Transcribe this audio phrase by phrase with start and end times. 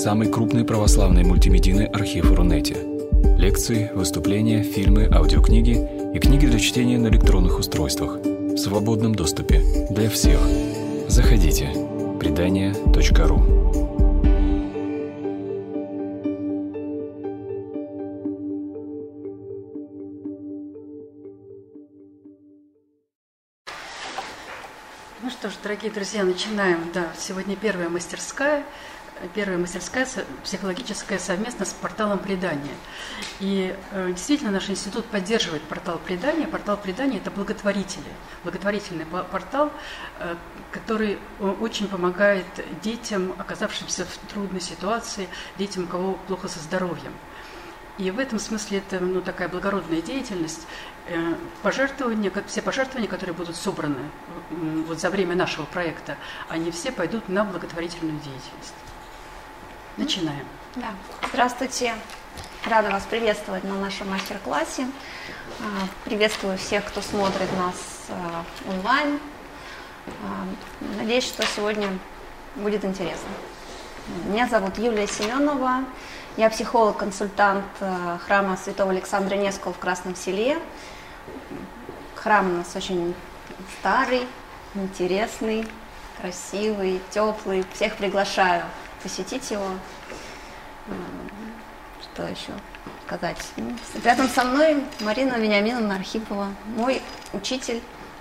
[0.00, 2.74] самый крупный православный мультимедийный архив Рунете.
[3.36, 5.76] Лекции, выступления, фильмы, аудиокниги
[6.14, 10.40] и книги для чтения на электронных устройствах в свободном доступе для всех.
[11.06, 11.68] Заходите.
[12.18, 13.42] Предания.ру
[25.22, 26.78] Ну что ж, дорогие друзья, начинаем.
[26.94, 28.64] Да, сегодня первая мастерская–
[29.34, 30.06] первая мастерская
[30.44, 32.74] психологическая совместно с порталом предания.
[33.40, 36.46] И э, действительно наш институт поддерживает портал предания.
[36.46, 38.04] Портал предания– это благотворители,
[38.44, 39.72] благотворительный портал,
[40.18, 40.36] э,
[40.72, 42.46] который э, очень помогает
[42.82, 47.12] детям, оказавшимся в трудной ситуации, детям, у кого плохо со здоровьем.
[47.98, 50.66] И в этом смысле это ну, такая благородная деятельность.
[51.62, 53.98] Пожертвования, все пожертвования, которые будут собраны
[54.86, 56.16] вот за время нашего проекта,
[56.48, 58.74] они все пойдут на благотворительную деятельность.
[60.00, 60.46] Начинаем.
[60.76, 60.94] Да.
[61.28, 61.92] Здравствуйте.
[62.64, 64.86] Рада вас приветствовать на нашем мастер-классе.
[65.60, 67.76] А, приветствую всех, кто смотрит нас
[68.08, 69.20] а, онлайн.
[70.06, 70.46] А,
[70.96, 71.86] надеюсь, что сегодня
[72.56, 73.28] будет интересно.
[74.24, 75.84] Меня зовут Юлия Семенова.
[76.38, 77.66] Я психолог-консультант
[78.26, 80.56] храма Святого Александра Невского в Красном Селе.
[82.14, 83.14] Храм у нас очень
[83.78, 84.26] старый,
[84.74, 85.68] интересный,
[86.18, 87.66] красивый, теплый.
[87.74, 88.64] Всех приглашаю
[89.02, 89.68] посетить его.
[92.02, 92.52] Что еще
[93.06, 93.38] сказать?
[94.04, 97.80] Рядом со мной Марина Вениаминовна Архипова, мой учитель,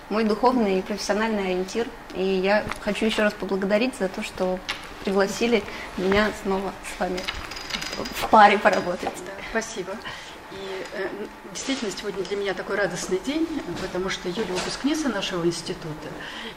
[0.09, 1.87] мой духовный и профессиональный ориентир.
[2.13, 4.59] И я хочу еще раз поблагодарить за то, что
[5.03, 5.63] пригласили
[5.97, 7.19] меня снова с вами
[7.97, 9.13] в паре поработать.
[9.51, 9.93] Спасибо.
[10.51, 11.07] И э,
[11.59, 13.45] действительно, сегодня для меня такой радостный день,
[13.81, 16.07] потому что Юля выпускница нашего института,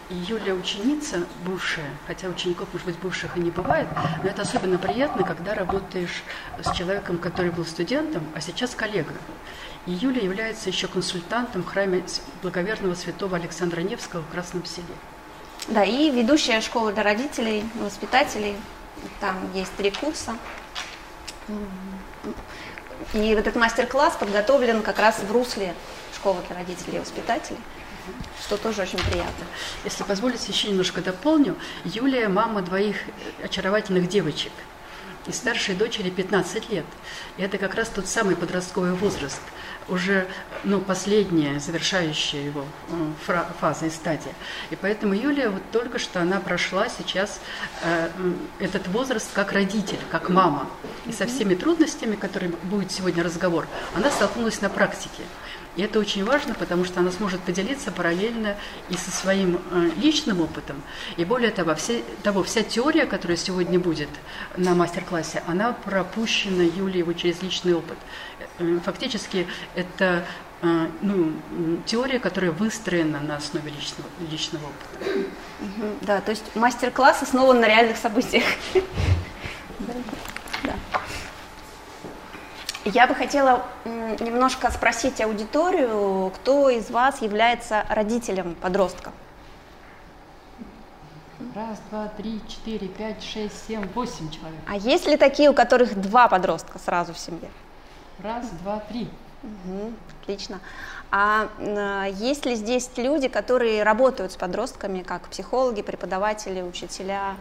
[0.09, 3.89] и Юля ученица бывшая, хотя учеников, может быть, бывших и не бывает,
[4.23, 6.23] но это особенно приятно, когда работаешь
[6.63, 9.15] с человеком, который был студентом, а сейчас коллега.
[9.87, 12.05] И Юля является еще консультантом в храме
[12.41, 14.87] благоверного святого Александра Невского в Красном селе.
[15.67, 18.57] Да, и ведущая школа для родителей, воспитателей.
[19.19, 20.37] Там есть три курса.
[23.13, 25.75] И вот этот мастер-класс подготовлен как раз в русле
[26.15, 27.59] школы для родителей и воспитателей
[28.41, 29.47] что тоже очень приятно.
[29.85, 31.57] Если позволите, еще немножко дополню.
[31.85, 32.97] Юлия– мама двоих
[33.43, 34.53] очаровательных девочек.
[35.27, 36.85] И старшей дочери 15 лет.
[37.37, 39.41] И это как раз тот самый подростковый возраст,
[39.89, 40.27] уже
[40.65, 42.65] ну, последняя, завершающая его
[43.29, 44.33] э, фаза и стадия.
[44.71, 47.41] И поэтому Юлия вот только что она прошла сейчас
[47.83, 48.11] э,
[48.59, 50.69] этот возраст как родитель, как мама.
[51.07, 55.23] И со всеми трудностями, которыми будет сегодня разговор, она столкнулась на практике.
[55.77, 58.57] И это очень важно, потому что она сможет поделиться параллельно
[58.91, 60.83] и со своим э, личным опытом.
[61.17, 64.11] И более того, все, того, вся теория, которая сегодня будет
[64.57, 67.97] на мастер-классе, она пропущена Юлией вот через личный опыт.
[68.59, 70.27] Э, фактически это
[70.61, 71.33] э, ну,
[71.87, 75.29] теория, которая выстроена на основе личного, личного опыта.
[76.03, 78.45] Да, то есть мастер-класс основан на реальных событиях.
[82.85, 89.13] Я бы хотела немножко спросить аудиторию, кто из вас является родителем подростка?
[91.55, 94.59] Раз, два, три, четыре, пять, шесть, семь, восемь человек.
[94.67, 97.51] А есть ли такие, у которых два подростка сразу в семье?
[98.21, 99.09] Раз, два, три.
[99.43, 100.61] Угу, отлично.
[101.11, 101.49] А
[102.15, 107.37] есть ли здесь люди, которые работают с подростками, как психологи, преподаватели, учителя?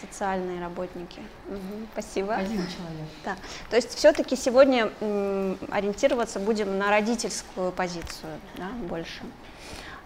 [0.00, 1.20] Социальные работники.
[1.48, 2.34] Угу, спасибо.
[2.34, 3.08] Один человек.
[3.24, 3.36] Да.
[3.70, 9.22] То есть все-таки сегодня м, ориентироваться будем на родительскую позицию да, больше.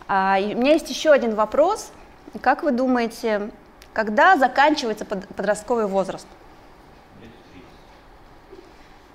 [0.07, 1.93] А, у меня есть еще один вопрос.
[2.41, 3.51] Как вы думаете,
[3.93, 6.27] когда заканчивается под, подростковый возраст?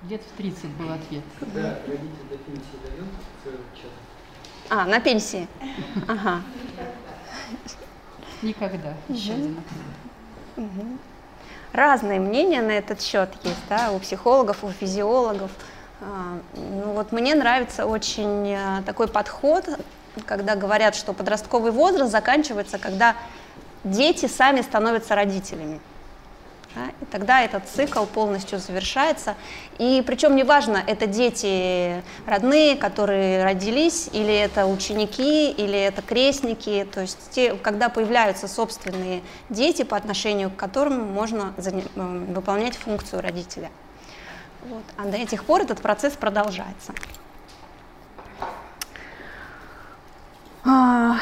[0.08, 1.22] Лет в 30 был ответ.
[1.40, 3.58] Когда родитель до пенсии дает
[4.68, 5.48] А, на пенсии.
[6.06, 6.42] Ага.
[8.42, 8.94] Никогда.
[9.08, 10.03] Еще один ответ.
[11.72, 15.50] Разные мнения на этот счет есть, да, у психологов, у физиологов.
[16.00, 19.68] А, ну вот мне нравится очень э, такой подход,
[20.26, 23.16] когда говорят, что подростковый возраст заканчивается, когда
[23.82, 25.80] дети сами становятся родителями.
[26.74, 26.88] Да?
[27.00, 29.36] И тогда этот цикл полностью завершается.
[29.78, 37.02] И причем неважно, это дети родные, которые родились, или это ученики, или это крестники, то
[37.02, 41.54] есть те, когда появляются собственные дети, по отношению к которым можно
[41.94, 43.70] выполнять функцию родителя.
[44.68, 44.82] Вот.
[44.96, 46.92] А до этих пор этот процесс продолжается.
[50.64, 51.18] А,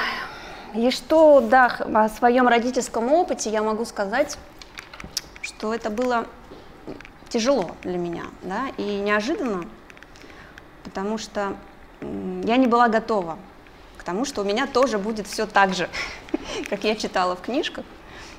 [0.74, 4.38] и что, да, о своем родительском опыте я могу сказать
[5.62, 6.26] что это было
[7.28, 9.64] тяжело для меня, да, и неожиданно,
[10.82, 11.54] потому что
[12.00, 13.38] я не была готова
[13.96, 15.88] к тому, что у меня тоже будет все так же,
[16.68, 17.84] как я читала в книжках,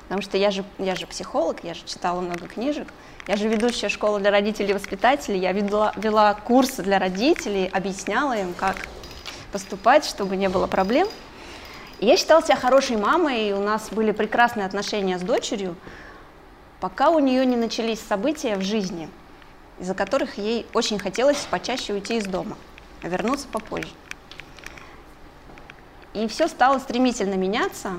[0.02, 2.88] потому что я же, я же психолог, я же читала много книжек,
[3.26, 8.36] я же ведущая школы для родителей и воспитателей, я вела, вела курсы для родителей, объясняла
[8.36, 8.86] им, как
[9.50, 11.08] поступать, чтобы не было проблем.
[12.00, 15.74] И я считала себя хорошей мамой, и у нас были прекрасные отношения с дочерью,
[16.84, 19.08] пока у нее не начались события в жизни,
[19.78, 22.58] из-за которых ей очень хотелось почаще уйти из дома,
[23.02, 23.88] а вернуться попозже.
[26.12, 27.92] И все стало стремительно меняться,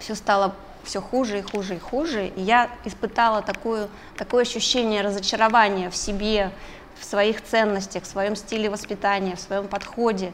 [0.00, 2.26] все стало все хуже и хуже и хуже.
[2.26, 6.50] И я испытала такую, такое ощущение разочарования в себе,
[6.98, 10.32] в своих ценностях, в своем стиле воспитания, в своем подходе,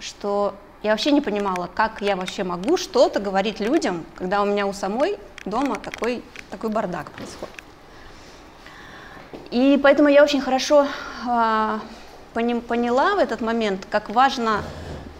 [0.00, 4.66] что я вообще не понимала, как я вообще могу что-то говорить людям, когда у меня
[4.66, 7.54] у самой дома такой, такой бардак происходит.
[9.50, 10.86] И поэтому я очень хорошо
[11.26, 11.78] э,
[12.34, 14.62] поняла в этот момент, как важно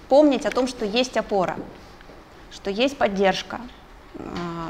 [0.09, 1.57] помнить о том, что есть опора,
[2.51, 3.61] что есть поддержка,
[4.15, 4.23] э,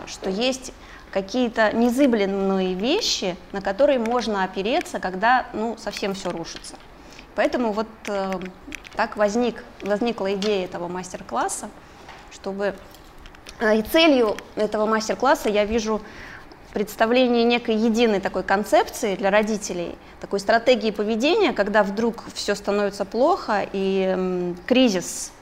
[0.07, 0.73] что есть
[1.11, 6.77] какие-то незыблемые вещи, на которые можно опереться, когда ну, совсем все рушится.
[7.35, 8.33] Поэтому вот э,
[8.95, 11.71] так возник, возникла идея этого мастер-класса,
[12.31, 12.75] чтобы
[13.71, 16.01] и целью этого мастер-класса я вижу
[16.73, 23.67] представление некой единой такой концепции для родителей, такой стратегии поведения, когда вдруг все становится плохо
[23.73, 25.33] и кризис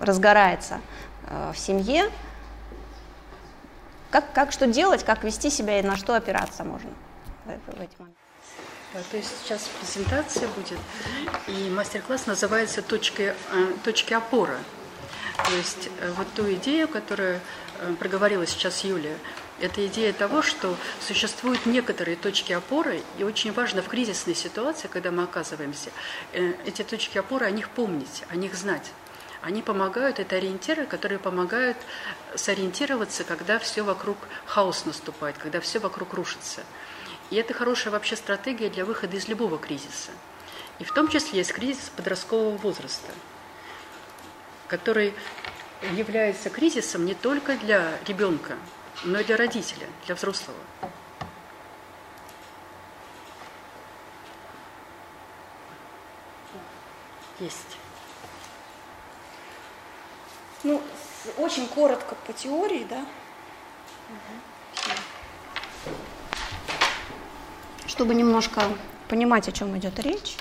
[0.00, 0.80] разгорается
[1.28, 2.10] э, в семье,
[4.10, 6.90] как, как что делать, как вести себя и на что опираться можно
[7.44, 8.18] в, в эти моменты.
[9.10, 10.78] То есть сейчас презентация будет,
[11.46, 13.34] и мастер-класс называется «Точки,
[13.84, 14.56] точки опоры».
[15.44, 17.40] То есть э, вот ту идею, которую
[17.78, 19.16] э, проговорила сейчас Юлия,
[19.60, 25.10] это идея того, что существуют некоторые точки опоры, и очень важно в кризисной ситуации, когда
[25.10, 25.90] мы оказываемся,
[26.32, 28.92] эти точки опоры, о них помнить, о них знать.
[29.40, 31.76] Они помогают, это ориентиры, которые помогают
[32.34, 36.62] сориентироваться, когда все вокруг хаос наступает, когда все вокруг рушится.
[37.30, 40.10] И это хорошая вообще стратегия для выхода из любого кризиса.
[40.78, 43.12] И в том числе есть кризис подросткового возраста,
[44.68, 45.14] который
[45.92, 48.56] является кризисом не только для ребенка,
[49.04, 50.58] но и для родителя, для взрослого.
[57.40, 57.76] Есть.
[60.64, 60.82] Ну,
[61.36, 63.04] очень коротко по теории, да.
[64.08, 64.48] Угу
[67.98, 68.62] чтобы немножко
[69.08, 70.36] понимать, о чем идет речь.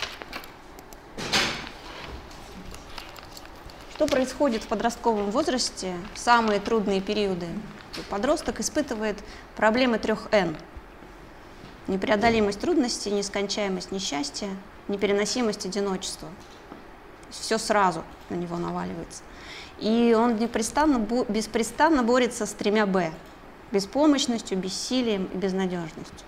[3.98, 7.48] Что происходит в подростковом возрасте самые трудные периоды?
[8.12, 9.18] Подросток испытывает
[9.56, 10.56] проблемы трех Н.
[11.88, 14.50] Непреодолимость трудностей, нескончаемость несчастья,
[14.88, 16.30] непереносимость одиночества.
[17.32, 19.24] Все сразу на него наваливается.
[19.80, 23.12] И он непрестанно, беспрестанно борется с тремя «Б»–
[23.72, 26.28] беспомощностью, бессилием и безнадежностью.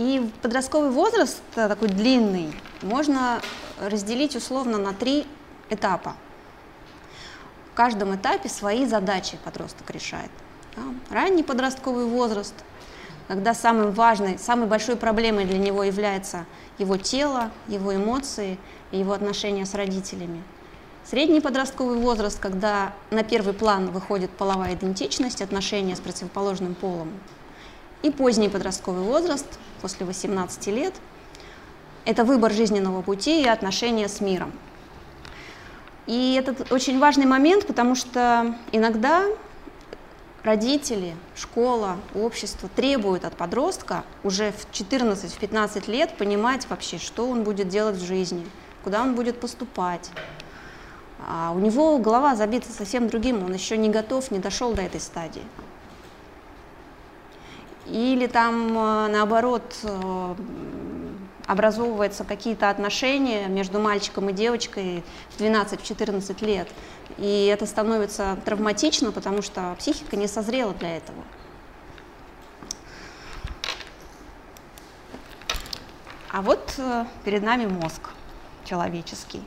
[0.00, 3.38] И подростковый возраст э, такой длинный можно
[3.78, 5.26] разделить условно на три
[5.68, 6.16] этапа.
[7.70, 10.30] В каждом этапе свои задачи подросток решает.
[10.74, 10.82] Да?
[11.14, 12.54] Ранний подростковый возраст,
[13.28, 16.46] когда самой важной, самой большой проблемой для него является
[16.78, 18.56] его тело, его эмоции
[18.92, 20.42] и его отношения с родителями.
[21.04, 27.12] Средний подростковый возраст, когда на первый план выходит половая идентичность, отношения с противоположным полом.
[28.02, 29.46] И поздний подростковый возраст,
[29.82, 30.94] после 18 лет,
[32.04, 34.52] это выбор жизненного пути и отношения с миром.
[36.06, 39.26] И это очень важный момент, потому что иногда
[40.42, 47.68] родители, школа, общество требуют от подростка уже в 14-15 лет понимать вообще, что он будет
[47.68, 48.46] делать в жизни,
[48.82, 50.10] куда он будет поступать.
[51.28, 55.00] А у него голова забита совсем другим, он еще не готов, не дошел до этой
[55.00, 55.42] стадии.
[57.90, 60.34] Или там, э, наоборот, э,
[61.46, 66.68] образовываются какие-то отношения между мальчиком и девочкой в 12-14 лет.
[67.18, 71.24] И это становится травматично, потому что психика не созрела для этого.
[76.30, 78.10] А вот э, перед нами мозг
[78.64, 79.42] человеческий.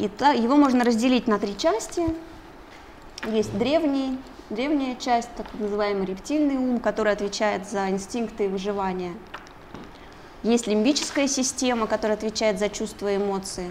[0.00, 2.02] И его можно разделить на три части.
[3.24, 4.18] Есть древний,
[4.50, 9.14] древняя часть, так называемый рептильный ум, который отвечает за инстинкты и выживание.
[10.42, 13.70] Есть лимбическая система, которая отвечает за чувства и эмоции.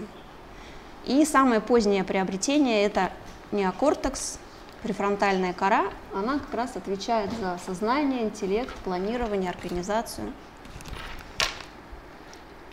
[1.06, 3.10] И самое позднее приобретение– это
[3.50, 4.38] неокортекс,
[4.82, 10.32] префронтальная кора, она как раз отвечает за сознание, интеллект, планирование, организацию.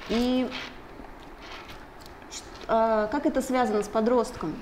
[0.09, 0.49] И
[2.67, 4.55] э, как это связано с подростком?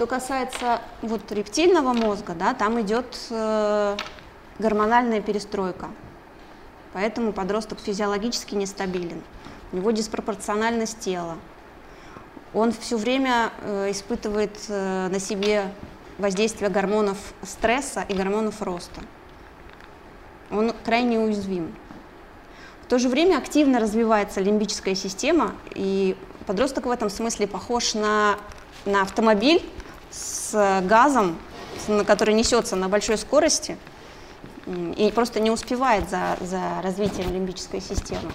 [0.00, 3.98] Что касается вот рептильного мозга, да, там идет э,
[4.58, 5.90] гормональная перестройка.
[6.94, 9.22] Поэтому подросток физиологически нестабилен.
[9.72, 11.36] У него диспропорциональность тела.
[12.54, 15.70] Он все время э, испытывает э, на себе
[16.16, 19.02] воздействие гормонов стресса и гормонов роста.
[20.50, 21.76] Он крайне уязвим.
[22.84, 26.16] В то же время активно развивается лимбическая система, и
[26.46, 28.38] подросток в этом смысле похож на,
[28.86, 29.62] на автомобиль
[30.10, 31.38] с газом,
[31.88, 33.76] на который несется на большой скорости–
[34.96, 38.30] и просто не успевает за, за развитием лимбической системы.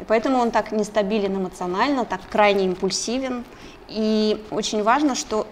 [0.00, 3.44] И поэтому он так нестабилен эмоционально, так крайне импульсивен.
[3.88, 5.46] И очень важно, что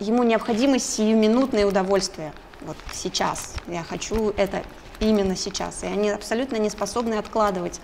[0.00, 2.32] ему необходимо сиюминутное удовольствие.
[2.60, 3.54] Вот сейчас.
[3.66, 4.62] Я хочу это
[5.00, 5.82] именно сейчас.
[5.84, 7.80] И они абсолютно не способны откладывать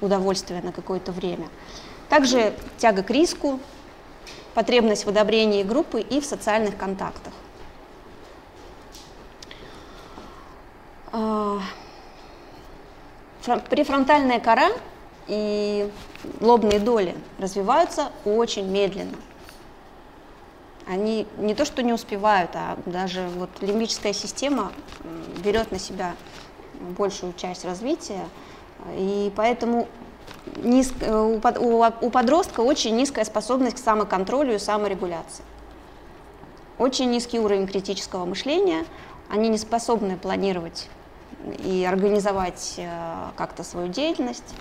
[0.00, 1.48] удовольствие на какое-то время.
[2.08, 3.58] Также тяга к риску,
[4.54, 7.32] потребность в одобрении группы и в социальных контактах.
[11.12, 11.60] А,
[13.68, 14.70] префронтальная кора
[15.26, 15.90] и
[16.40, 19.16] лобные доли развиваются очень медленно.
[20.86, 24.72] Они не то что не успевают, а даже вот лимбическая система
[25.42, 26.14] берет на себя
[26.80, 28.28] большую часть развития,
[28.96, 29.88] и поэтому
[30.56, 31.40] низ, у,
[32.00, 35.44] у подростка очень низкая способность к самоконтролю и саморегуляции.
[36.78, 38.84] Очень низкий уровень критического мышления,
[39.28, 40.88] они не способны планировать
[41.64, 42.88] и организовать э,
[43.36, 44.54] как-то свою деятельность.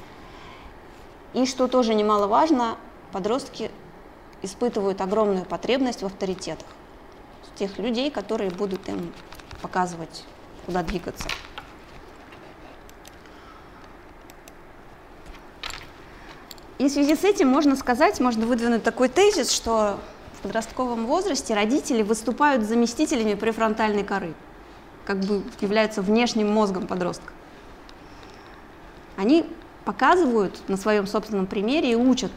[1.34, 2.78] И что тоже немаловажно,
[3.12, 3.72] подростки
[4.42, 6.68] испытывают огромную потребность в авторитетах,
[7.56, 9.14] тех людей, которые будут им
[9.62, 10.24] показывать,
[10.66, 11.28] куда двигаться.
[16.84, 20.02] И в связи с этим можно сказать, можно выдвинуть такой тезис, что
[20.38, 24.34] в подростковом возрасте родители выступают заместителями префронтальной коры
[25.06, 27.32] как бы являются внешним мозгом подростка.
[29.16, 29.46] Они
[29.86, 32.34] показывают на своем собственном примере и учат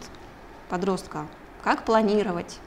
[0.69, 1.27] подростка,
[1.65, 2.61] как планировать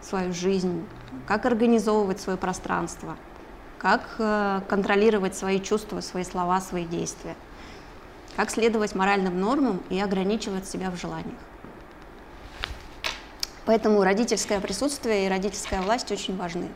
[0.00, 0.84] свою жизнь,
[1.28, 3.16] как организовывать свое пространство,
[3.78, 7.36] как э, контролировать свои чувства, свои слова, свои действия,
[8.36, 11.38] как следовать моральным нормам и ограничивать себя в желаниях.
[13.66, 16.68] Поэтому родительское присутствие и родительская власть очень важны.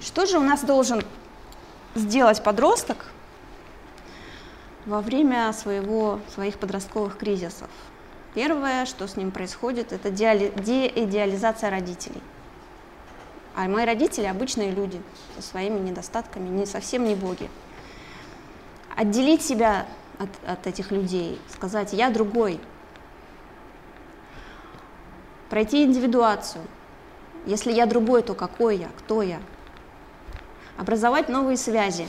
[0.00, 1.02] Что же у нас должен
[1.94, 3.06] сделать подросток
[4.84, 7.70] во время своего, своих подростковых кризисов?
[8.34, 12.22] Первое, что с ним происходит, это деидеализация родителей.
[13.54, 15.00] А мои родители обычные люди
[15.36, 17.50] со своими недостатками, не совсем не боги.
[18.96, 19.86] Отделить себя
[20.18, 22.60] от, от этих людей, сказать «я другой»,
[25.50, 26.64] пройти индивидуацию.
[27.44, 29.40] Если я другой, то какой я, кто я–
[30.76, 32.06] образовать новые связи,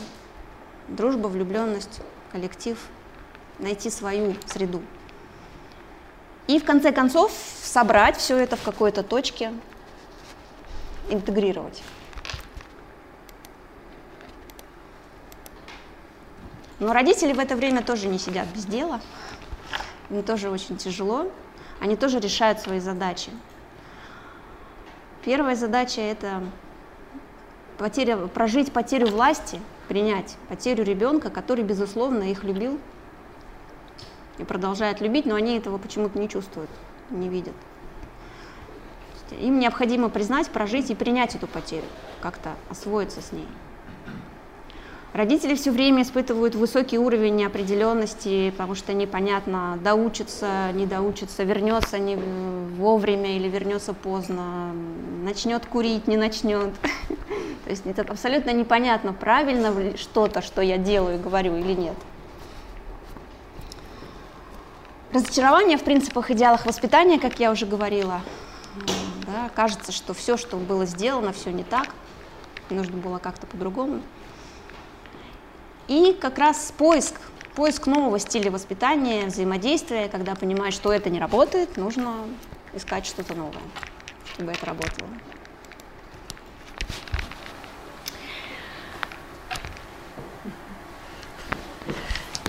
[0.87, 2.77] дружба, влюбленность, коллектив,
[3.59, 4.81] найти свою среду.
[6.47, 7.31] И в конце концов
[7.61, 9.53] собрать все это в какой-то точке,
[11.09, 11.83] интегрировать.
[16.79, 18.99] Но родители в это время тоже не сидят без дела,
[20.09, 21.31] им тоже очень тяжело,
[21.79, 23.31] они тоже решают свои задачи.
[25.23, 26.43] Первая задача– это
[27.77, 32.79] потеря, прожить потерю власти, принять потерю ребенка, который, безусловно, их любил
[34.37, 36.69] и продолжает любить, но они этого почему-то не чувствуют,
[37.09, 37.55] не видят.
[39.31, 41.85] Им необходимо признать, прожить и принять эту потерю,
[42.21, 43.47] как-то освоиться с ней.
[45.13, 52.15] Родители все время испытывают высокий уровень неопределенности, потому что непонятно, доучится, не доучится, вернется не
[52.15, 54.73] вовремя или вернется поздно,
[55.23, 56.73] начнет курить, не начнет.
[57.63, 61.95] То есть это абсолютно непонятно, правильно что-то, что я делаю, говорю или нет.
[65.13, 68.21] Разочарование в принципах, идеалах воспитания, как я уже говорила.
[69.49, 71.89] Кажется, что все, что было сделано, все не так,
[72.69, 74.01] нужно было как-то по-другому.
[75.87, 77.15] И как раз поиск,
[77.55, 82.25] поиск нового стиля воспитания, взаимодействия, когда понимаешь, что это не работает, нужно
[82.73, 83.61] искать что-то новое,
[84.33, 85.09] чтобы это работало.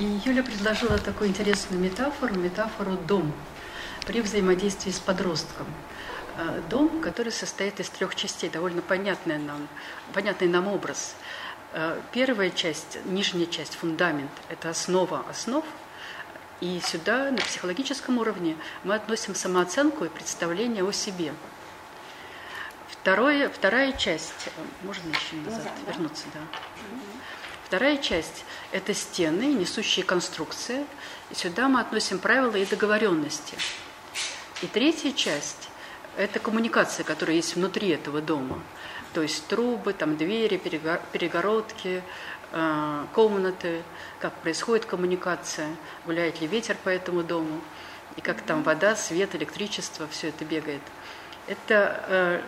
[0.00, 3.32] И Юля предложила такую интересную метафору, метафору «дом»
[4.06, 5.66] при взаимодействии с подростком.
[6.36, 9.68] Э, дом, который состоит из трех частей, довольно понятный нам,
[10.12, 11.14] понятный нам образ.
[11.72, 15.64] Э, первая часть, нижняя часть, фундамент– это основа основ,
[16.60, 21.34] и сюда на психологическом уровне мы относим самооценку и представление о себе.
[22.88, 24.50] Второе, вторая часть, э,
[24.82, 26.40] можно еще назад, назад вернуться, да.
[27.64, 30.84] Вторая часть– это стены, несущие конструкции.
[31.30, 33.56] И сюда мы относим правила и договоренности.
[34.62, 35.68] И третья часть–
[36.16, 38.60] это коммуникация, которая есть внутри этого дома.
[39.12, 42.02] То есть трубы, там двери, перегородки,
[42.52, 43.82] э, комнаты,
[44.20, 45.68] как происходит коммуникация,
[46.04, 47.60] гуляет ли ветер по этому дому,
[48.16, 50.82] и как там вода, свет, электричество, все это бегает.
[51.46, 52.42] Это, э,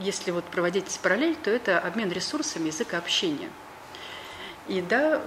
[0.00, 3.50] если вот проводить параллель, то это обмен ресурсами языка общения–
[4.68, 5.22] и да,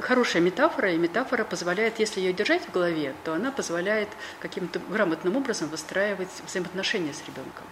[0.00, 4.08] хорошая метафора, и метафора позволяет, если ее держать в голове, то она позволяет
[4.40, 7.64] каким-то грамотным образом выстраивать взаимоотношения с ребенком.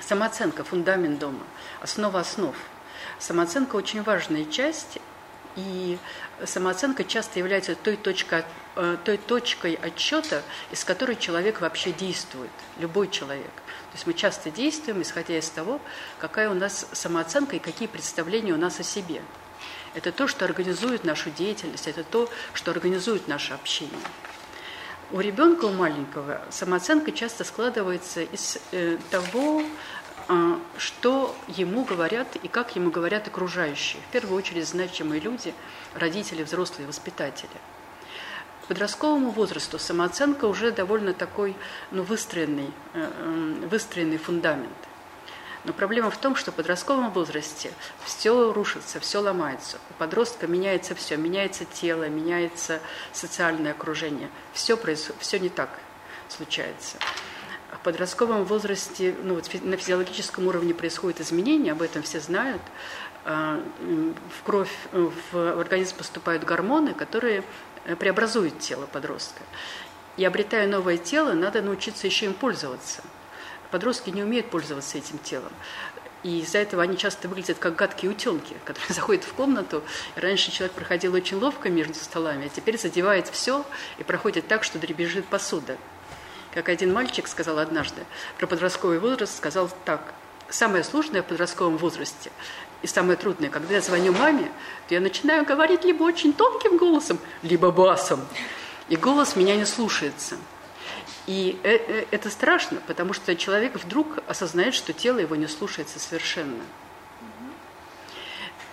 [0.00, 1.44] Самооценка– фундамент дома,
[1.80, 2.56] основа основ.
[3.18, 4.98] Самооценка– очень важная часть,
[5.54, 5.98] и
[6.44, 8.44] самооценка часто является той точкой,
[8.76, 13.50] э, той точкой отчета, из которой человек вообще действует, любой человек.
[13.90, 15.80] То есть мы часто действуем, исходя из того,
[16.18, 19.22] какая у нас самооценка и какие представления у нас о себе.
[19.94, 23.98] Это то, что организует нашу деятельность, это то, что организует наше общение.
[25.10, 29.62] У ребенка, у маленького, самооценка часто складывается из э, того,
[30.28, 34.02] а, что ему говорят и как ему говорят окружающие.
[34.08, 35.54] В первую очередь значимые люди,
[35.94, 37.48] родители, взрослые, воспитатели.
[38.68, 41.56] Подростковому возрасту самооценка уже довольно такой
[41.90, 44.68] ну, выстроенный, э, выстроенный фундамент.
[45.64, 47.72] Но проблема в том, что в подростковом возрасте
[48.04, 49.78] все рушится, все ломается.
[49.90, 52.80] У подростка меняется все, меняется тело, меняется
[53.12, 54.28] социальное окружение.
[54.52, 55.70] Все, происходит, все не так
[56.28, 56.98] случается
[57.72, 62.62] в подростковом возрасте ну, вот на физиологическом уровне происходят изменения, об этом все знают.
[63.24, 63.60] А,
[64.38, 67.44] в кровь, в организм поступают гормоны, которые
[67.88, 69.42] э, преобразуют тело подростка.
[70.16, 73.02] И обретая новое тело, надо научиться еще им пользоваться.
[73.70, 75.52] Подростки не умеют пользоваться этим телом.
[76.22, 79.82] И из-за этого они часто выглядят как гадкие утенки, которые заходят в комнату.
[80.16, 83.64] Раньше человек проходил очень ловко между столами, а теперь задевает все
[83.98, 85.76] и проходит так, что дребезжит посуда.
[86.52, 88.04] Как один мальчик сказал однажды
[88.38, 90.14] про подростковый возраст, сказал так.
[90.48, 92.32] Самое сложное в подростковом возрасте
[92.82, 94.50] и самое трудное, когда я звоню маме,
[94.88, 98.20] то я начинаю говорить либо очень тонким голосом, либо басом.
[98.88, 100.36] И голос меня не слушается.
[101.26, 105.98] И э, э, это страшно, потому что человек вдруг осознает, что тело его не слушается
[105.98, 106.62] совершенно.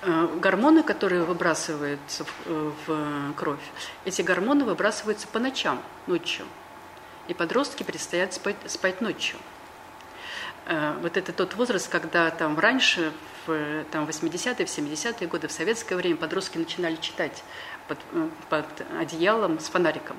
[0.04, 3.60] Э, гормоны, которые выбрасываются в кровь,
[4.06, 6.46] эти гормоны выбрасываются по ночам, ночью
[7.28, 9.38] и подростки предстоят спать, спать ночью.
[11.02, 13.12] Вот это тот возраст, когда там раньше,
[13.46, 17.44] в там, 80-е, в 70-е годы, в советское время подростки начинали читать
[17.88, 18.66] под, э, под
[19.00, 20.18] одеялом с фонариком.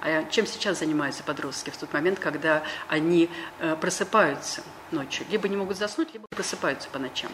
[0.00, 5.26] А чем сейчас занимаются подростки в тот момент, когда они э, просыпаются ночью?
[5.30, 7.30] Либо не могут заснуть, либо просыпаются по ночам.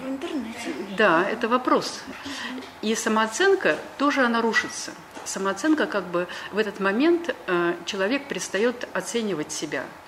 [0.00, 0.72] В интернете.
[0.96, 2.02] Да, это вопрос.
[2.82, 4.92] И самооценка тоже она рушится
[5.26, 10.03] самооценка как бы в этот момент э, человек перестает оценивать себя, э,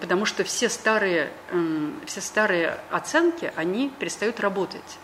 [0.00, 4.98] потому что все старые, э, все старые оценки, они перестают работать.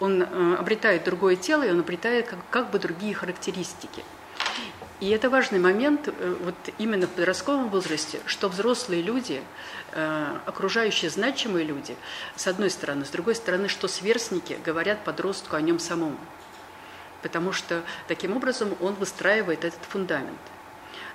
[0.00, 4.04] Он э, обретает другое тело, и он обретает как, как бы другие характеристики.
[5.00, 9.42] И это важный момент э, вот именно в подростковом возрасте, что взрослые люди,
[9.92, 11.96] э, окружающие значимые люди,
[12.34, 16.18] с одной стороны, с другой стороны, что сверстники говорят подростку о нем самом
[17.26, 20.38] потому что таким образом он выстраивает этот фундамент.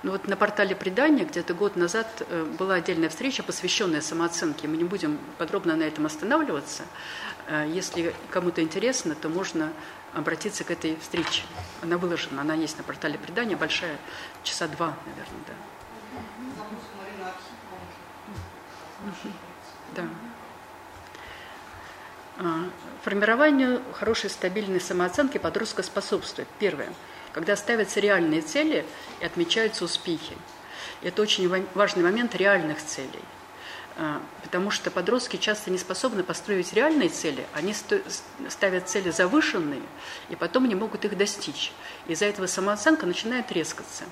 [0.02, 4.66] Ну вот на портале предания где-то год назад э, была отдельная встреча, посвященная самооценке.
[4.66, 6.82] Мы не будем подробно на этом останавливаться.
[7.46, 9.72] Э, если кому-то интересно, то можно
[10.12, 11.44] обратиться к этой встрече.
[11.82, 13.96] Она выложена, она есть на портале предания, большая,
[14.42, 15.54] часа два, наверное, да.
[19.94, 20.04] Да.
[22.38, 22.64] А,
[23.02, 26.48] формированию хорошей стабильной самооценки подростка способствует.
[26.58, 26.92] Первое.
[27.32, 28.84] Когда ставятся реальные цели
[29.20, 30.36] и отмечаются успехи.
[31.02, 33.22] Это очень важный момент реальных целей.
[33.96, 37.74] А, потому что подростки часто не способны построить реальные цели, они
[38.48, 39.82] ставят цели завышенные,
[40.30, 41.72] и потом не могут их достичь.
[42.06, 44.04] Из-за этого самооценка начинает трескаться.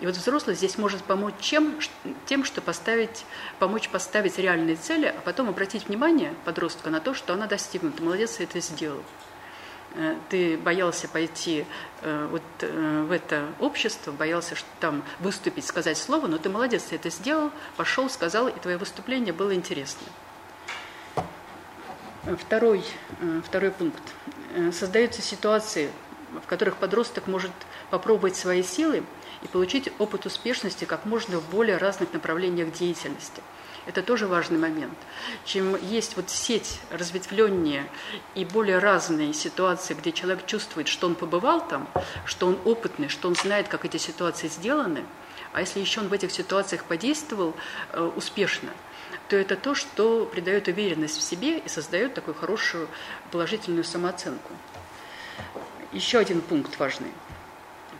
[0.00, 1.78] И вот взрослый здесь может помочь чем?
[2.26, 3.24] тем, что поставить,
[3.58, 8.02] помочь поставить реальные цели, а потом обратить внимание подростка на то, что она достигнута.
[8.02, 9.02] Молодец, это сделал.
[9.94, 11.64] Э, ты боялся пойти
[12.02, 16.96] э, вот в это общество, боялся что там выступить, сказать слово, но ты молодец, ты
[16.96, 20.06] это сделал, пошел, сказал, и твое выступление было интересно.
[22.38, 22.82] Второй,
[23.44, 24.02] второй пункт.
[24.72, 25.90] Создаются ситуации,
[26.42, 27.52] в которых подросток может
[27.90, 29.04] попробовать свои силы
[29.42, 33.42] и получить опыт успешности как можно в более разных направлениях деятельности.
[33.86, 34.96] Это тоже важный момент.
[35.44, 37.86] Чем есть вот сеть разветвленнее
[38.34, 41.88] и более разные ситуации, где человек чувствует, что он побывал там,
[42.24, 45.04] что он опытный, что он знает, как эти ситуации сделаны,
[45.52, 47.54] а если еще он в этих ситуациях подействовал
[47.92, 48.70] э, успешно,
[49.28, 52.88] то это то, что придает уверенность в себе и создает такую хорошую
[53.30, 54.52] положительную самооценку.
[55.92, 57.12] Еще один пункт важный–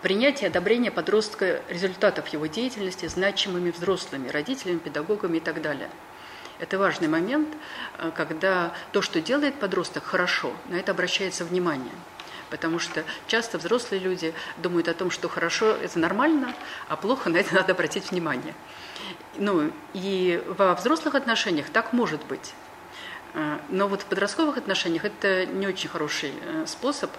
[0.05, 5.89] принятие и одобрение подростка результатов его деятельности значимыми взрослыми, родителями, педагогами и так далее.
[6.59, 7.49] Это важный момент,
[7.97, 11.95] э, когда то, что делает подросток, хорошо, на это обращается внимание.
[12.51, 16.55] Потому что часто взрослые люди думают о том, что хорошо– это нормально,
[16.89, 18.55] а плохо– на это надо обратить внимание.
[19.39, 22.53] Ну, и во взрослых отношениях так может быть.
[23.35, 27.11] Э, но вот в подростковых отношениях это не очень хороший э, способ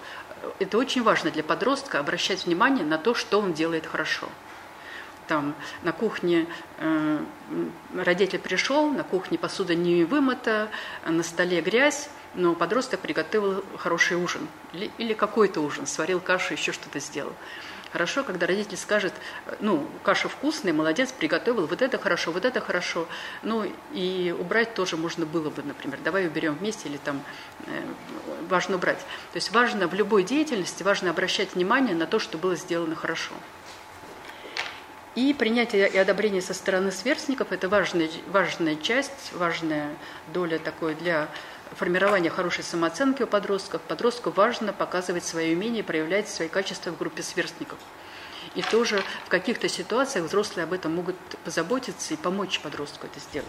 [0.60, 4.30] это очень важно для подростка обращать внимание на то, что он делает хорошо.
[5.28, 6.46] Там на кухне
[6.78, 7.20] э,
[7.96, 10.70] родитель пришел, на кухне посуда не вымыта,
[11.06, 16.72] на столе грязь, но подросток приготовил хороший ужин или, или какой-то ужин, сварил кашу, еще
[16.72, 17.34] что-то сделал.
[17.96, 19.14] Хорошо, когда родитель скажет,
[19.62, 23.08] ну, каша вкусная, молодец, приготовил, вот это хорошо, вот это хорошо.
[23.42, 27.24] Ну, и убрать тоже можно было бы, например, давай уберем вместе или там
[27.68, 27.84] э,
[28.50, 28.98] важно убрать.
[28.98, 33.34] То есть важно в любой деятельности, важно обращать внимание на то, что было сделано хорошо.
[35.16, 39.96] И принятие и одобрение со стороны сверстников– это важная, важная часть, важная
[40.34, 41.30] доля такой для
[41.74, 43.82] формирования хорошей самооценки у подростков.
[43.82, 47.80] Подростку важно показывать свои умения и проявлять свои качества в группе сверстников.
[48.54, 53.48] И тоже в каких-то ситуациях взрослые об этом могут позаботиться и помочь подростку это сделать.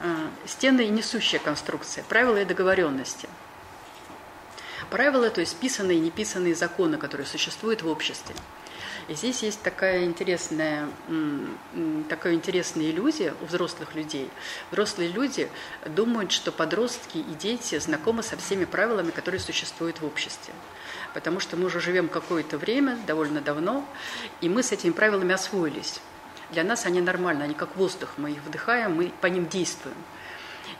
[0.00, 3.28] А, стены и несущая конструкция, правила и договоренности.
[4.90, 8.34] Правила, то есть писанные и неписанные законы, которые существуют в обществе.
[9.08, 10.86] И здесь есть такая интересная,
[12.10, 14.30] такая интересная иллюзия у взрослых людей.
[14.70, 15.48] Взрослые люди
[15.86, 20.52] думают, что подростки и дети знакомы со всеми правилами, которые существуют в обществе.
[21.14, 23.82] Потому что мы уже живем какое-то время, довольно давно,
[24.42, 26.00] и мы с этими правилами освоились.
[26.50, 29.96] Для нас они нормальны, они как воздух, мы их вдыхаем, мы по ним действуем.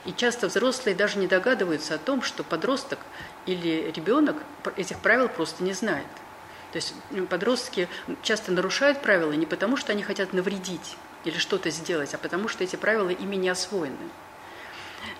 [0.05, 2.99] И часто взрослые даже не догадываются о том, что подросток
[3.47, 4.37] или ребенок
[4.77, 6.05] этих правил просто не знает.
[6.71, 6.93] То есть
[7.29, 7.87] подростки
[8.21, 12.63] часто нарушают правила не потому, что они хотят навредить или что-то сделать, а потому что
[12.63, 13.97] эти правила ими не освоены.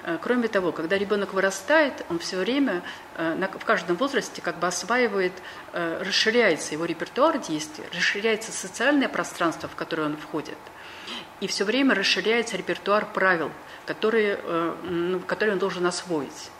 [0.04, 2.82] Э, кроме того, когда ребенок вырастает, он все время
[3.18, 5.34] э, в каждом возрасте как бы осваивает,
[5.74, 10.58] э, расширяется его репертуар действий, расширяется социальное пространство, в которое он входит,
[11.40, 13.52] и все время расширяется репертуар правил,
[13.86, 14.40] которые,
[14.84, 16.52] ну, которые он должен освоить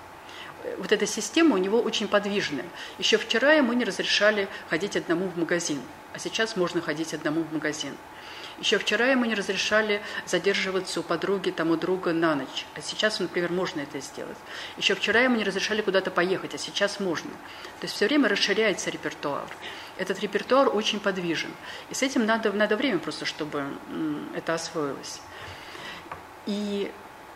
[0.78, 2.66] вот эта система у него очень подвижная.
[2.98, 5.82] Еще вчера ему не разрешали ходить одному в магазин,
[6.14, 7.96] а сейчас можно ходить одному в магазин.
[8.60, 12.66] Еще вчера ему не разрешали задерживаться у подруги, там, у друга на ночь.
[12.76, 14.38] А сейчас, например, можно это сделать.
[14.78, 17.32] Еще вчера ему не разрешали куда-то поехать, а сейчас можно.
[17.80, 19.48] То есть все время расширяется репертуар.
[19.98, 21.52] Этот репертуар очень подвижен.
[21.90, 23.64] И с этим надо, надо время просто, чтобы
[24.36, 25.22] это освоилось.
[26.46, 26.92] И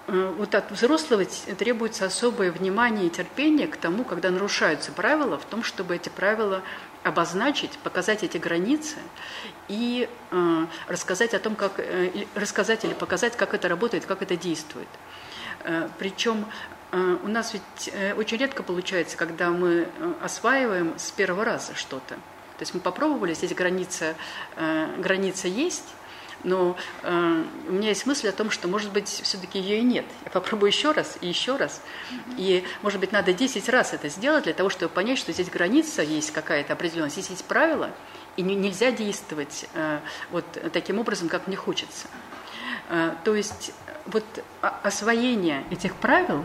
[0.08, 1.26] вот от взрослого
[1.58, 6.62] требуется особое внимание и терпение к тому, когда нарушаются правила, в том, чтобы эти правила
[7.04, 8.98] обозначить, показать эти границы
[9.68, 14.36] и э, рассказать о том, как э, рассказать или показать, как это работает, как это
[14.36, 14.88] действует.
[15.64, 16.46] Э, причем
[16.92, 21.76] э, у нас ведь э, очень редко получается, когда мы э, осваиваем с первого раза
[21.76, 22.16] что-то.
[22.16, 24.16] То есть мы попробовали, здесь граница,
[24.56, 25.94] э, граница есть,
[26.44, 30.06] но э, у меня есть мысль о том, что, может быть, все-таки ее и нет.
[30.26, 31.82] Я попробую еще раз и еще раз.
[32.38, 36.02] И, может быть, надо 10 раз это сделать для того, чтобы понять, что здесь граница
[36.02, 37.92] есть какая-то определенная, здесь есть правила,
[38.36, 40.00] и не, нельзя действовать э,
[40.32, 42.08] вот таким образом, как мне хочется.
[42.90, 43.74] Э, то есть
[44.06, 44.26] вот
[44.62, 46.44] освоение этих правил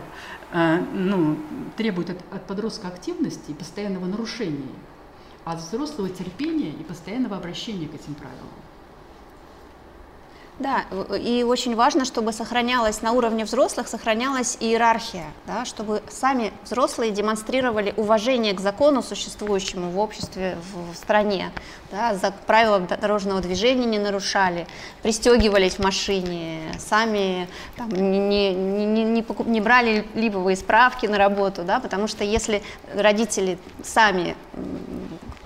[0.53, 1.37] э, ну,
[1.75, 4.69] требует от, от подростка активности и постоянного нарушения,
[5.45, 8.49] а от взрослого терпения и постоянного обращения к этим правилам.
[10.59, 10.83] Да,
[11.15, 17.93] и очень важно, чтобы сохранялась на уровне взрослых, сохранялась иерархия, да, чтобы сами взрослые демонстрировали
[17.95, 21.51] уважение к закону, существующему в обществе, в, в стране,
[21.91, 24.67] да, за правила дорожного движения не нарушали,
[25.01, 31.17] пристегивались в машине, сами там, не, не, не, не, покуп, не брали липовые справки на
[31.17, 32.61] работу, да, потому что если
[32.93, 34.35] родители сами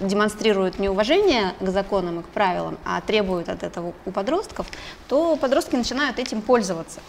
[0.08, 4.68] демонстрируют неуважение к законам и к правилам, а требуют от этого у подростков,
[5.08, 7.00] то подростки начинают этим пользоваться.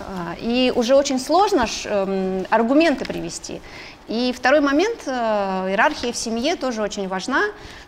[0.00, 3.60] А, и уже очень сложно эм, аргументы привести.
[4.08, 5.10] И второй момент, э,
[5.68, 7.42] иерархия в семье тоже очень важна,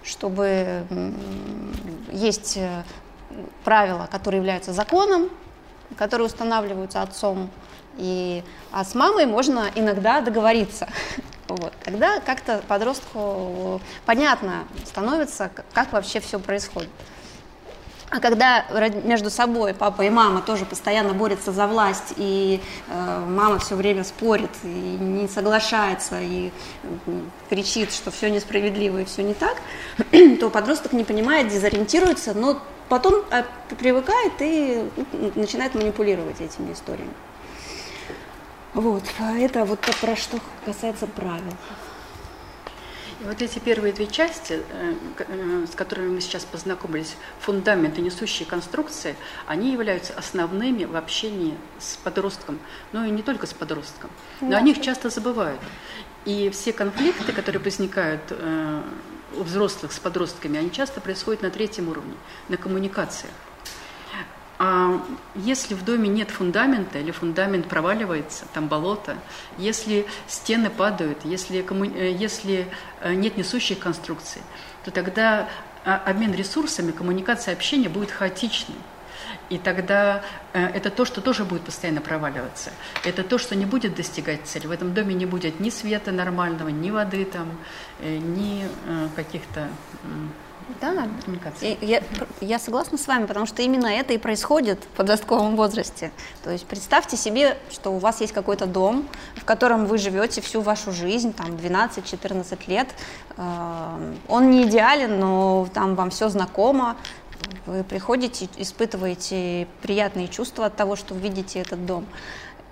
[0.04, 0.84] чтобы
[2.12, 2.82] есть э,
[3.64, 5.30] правила, которые являются законом,
[5.96, 7.50] которые устанавливаются отцом,
[7.96, 10.88] и, а с мамой можно иногда договориться.
[11.48, 11.74] Вот.
[11.84, 16.88] Тогда как-то подростку понятно становится, как вообще все происходит.
[18.12, 18.66] А когда
[19.04, 24.04] между собой папа и мама тоже постоянно борются за власть, и э, мама все время
[24.04, 26.52] спорит и не соглашается, и
[27.48, 29.56] кричит, что все несправедливо и все не так,
[30.40, 33.44] то подросток не понимает, дезориентируется, но потом э,
[33.78, 34.86] привыкает и
[35.34, 37.14] начинает манипулировать этими историями.
[38.74, 41.52] Вот, это вот про что касается правил.
[43.20, 48.02] И вот эти первые две части, э, э, с которыми мы сейчас познакомились, фундамент и
[48.02, 49.14] несущие конструкции,
[49.46, 52.58] они являются основными в общении с подростком,
[52.92, 54.10] но и не только с подростком.
[54.40, 54.58] Но да.
[54.58, 55.60] о них часто забывают.
[56.24, 58.82] И все конфликты, которые возникают э,
[59.36, 62.14] у взрослых с подростками, они часто происходят на третьем уровне,
[62.48, 63.32] на коммуникациях.
[64.64, 65.02] А
[65.34, 69.16] если в доме нет фундамента или фундамент проваливается, там болото,
[69.58, 71.86] если стены падают, если, комму...
[71.86, 72.68] Э, если
[73.00, 74.40] э, нет несущих конструкций,
[74.84, 75.48] то тогда
[75.84, 78.78] а, обмен ресурсами, коммуникация, общение будет хаотичным.
[79.50, 80.22] И тогда
[80.52, 82.70] э, это то, что тоже будет постоянно проваливаться.
[83.04, 84.68] Это то, что не будет достигать цели.
[84.68, 87.58] В этом доме не будет ни света нормального, ни воды там,
[88.00, 88.64] ни
[89.16, 89.68] каких-то
[90.80, 91.78] да, коммуникации.
[91.80, 92.02] Я,
[92.40, 96.12] я согласна с вами, потому что именно это и происходит в подростковом возрасте.
[96.42, 100.60] То есть представьте себе, что у вас есть какой-то дом, в котором вы живете всю
[100.60, 102.88] вашу жизнь, там 12-14 лет.
[103.36, 106.96] Э, он не идеален, но там вам все знакомо.
[107.66, 112.06] Вы приходите, испытываете приятные чувства от того, что видите этот дом.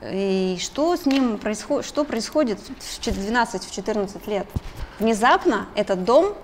[0.02, 4.46] И что с ним происходит, что происходит в 12-14 лет?
[4.98, 6.34] Внезапно этот дом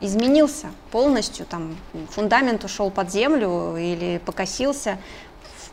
[0.00, 1.76] изменился полностью, там
[2.10, 4.98] фундамент ушел под землю или покосился,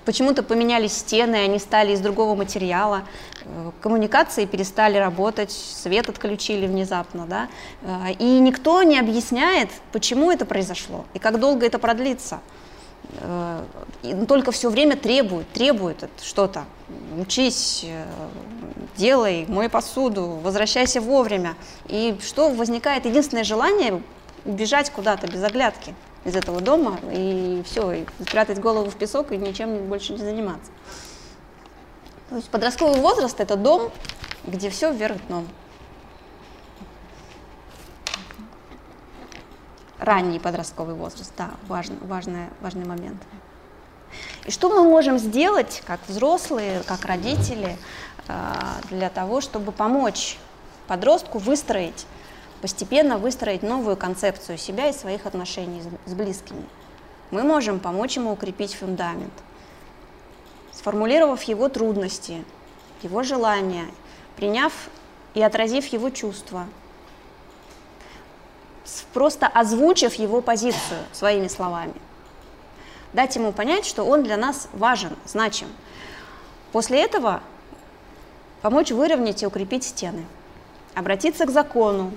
[0.07, 3.03] почему-то поменялись стены, они стали из другого материала,
[3.43, 7.49] э, коммуникации перестали работать, свет отключили внезапно, да,
[7.81, 12.39] э, и никто не объясняет, почему это произошло и как долго это продлится.
[13.19, 13.65] Э,
[14.29, 16.63] только все время требует, требует что-то.
[17.19, 17.85] Учись,
[18.95, 21.55] делай, мой посуду, возвращайся вовремя.
[21.89, 23.05] И что возникает?
[23.05, 24.01] Единственное желание
[24.45, 29.37] убежать куда-то без оглядки из этого дома и все, и спрятать голову в песок и
[29.37, 30.71] ничем больше не заниматься.
[32.29, 33.91] То есть подростковый возраст– это дом,
[34.45, 35.47] где все вверх дном.
[39.99, 43.21] Ранний подростковый возраст, да, важный, важный, важный момент.
[44.45, 47.77] И что мы можем сделать, как взрослые, как родители,
[48.27, 50.37] а, для того, чтобы помочь
[50.87, 52.05] подростку выстроить
[52.61, 56.63] постепенно выстроить новую концепцию себя и своих отношений с близкими.
[57.31, 59.33] Мы можем помочь ему укрепить фундамент,
[60.71, 62.43] сформулировав его трудности,
[63.03, 63.85] его желания,
[64.35, 64.73] приняв
[65.33, 66.67] и отразив его чувства,
[69.13, 71.93] просто озвучив его позицию своими словами.
[73.13, 75.67] Дать ему понять, что он для нас важен, значим.
[76.71, 77.41] После этого
[78.61, 80.25] помочь выровнять и укрепить стены,
[80.93, 82.11] обратиться к закону,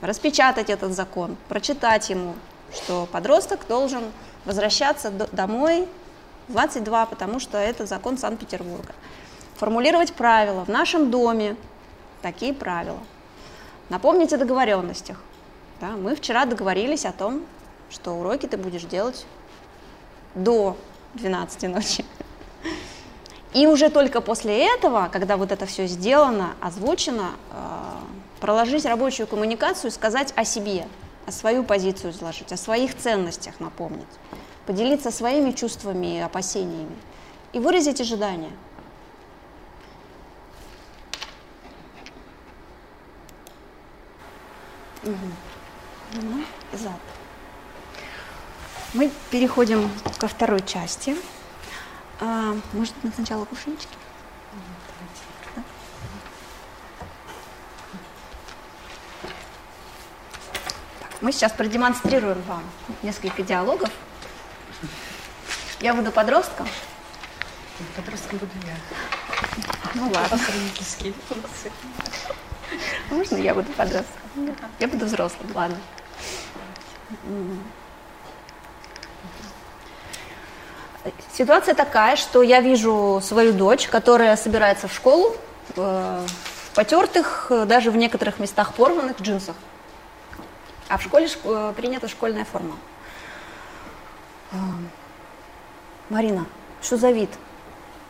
[0.00, 2.34] распечатать этот закон, прочитать ему,
[2.72, 4.04] что подросток должен
[4.44, 5.88] возвращаться домой
[6.48, 8.94] в 22, потому что это закон Санкт-Петербурга.
[9.56, 11.56] Формулировать правила в нашем доме,
[12.22, 13.00] такие правила.
[13.88, 15.18] Напомнить о договоренностях.
[15.80, 17.42] Да, мы вчера договорились о том,
[17.90, 19.26] что уроки ты будешь делать
[20.34, 20.76] до
[21.14, 22.04] 12 ночи.
[23.54, 27.98] И уже только после этого, когда вот это все сделано, озвучено, а,
[28.40, 30.86] проложить рабочую коммуникацию, сказать о себе,
[31.26, 34.06] о свою позицию изложить, о своих ценностях напомнить,
[34.66, 36.96] поделиться своими чувствами и опасениями
[37.52, 38.52] и выразить ожидания.
[45.02, 45.14] Угу.
[48.94, 51.14] Мы переходим ко второй части.
[52.20, 53.94] А, может, мы сначала кувшинчики?
[55.54, 55.62] Да?
[61.00, 62.62] Так, мы сейчас продемонстрируем вам
[63.02, 63.90] несколько диалогов.
[65.80, 66.68] Я буду подростком.
[67.96, 68.74] Подростком буду я.
[69.94, 70.38] Ну ладно.
[73.10, 74.56] Можно я буду подростком?
[74.78, 75.76] Я буду взрослым, ладно.
[81.32, 85.36] Ситуация такая, что я вижу свою дочь, которая собирается в школу
[85.76, 89.54] э, в потертых, э, даже в некоторых местах порванных джинсах.
[90.88, 92.76] А в школе шк- э, принята школьная форма.
[94.52, 94.56] А,
[96.08, 96.46] Марина,
[96.82, 97.30] что за вид?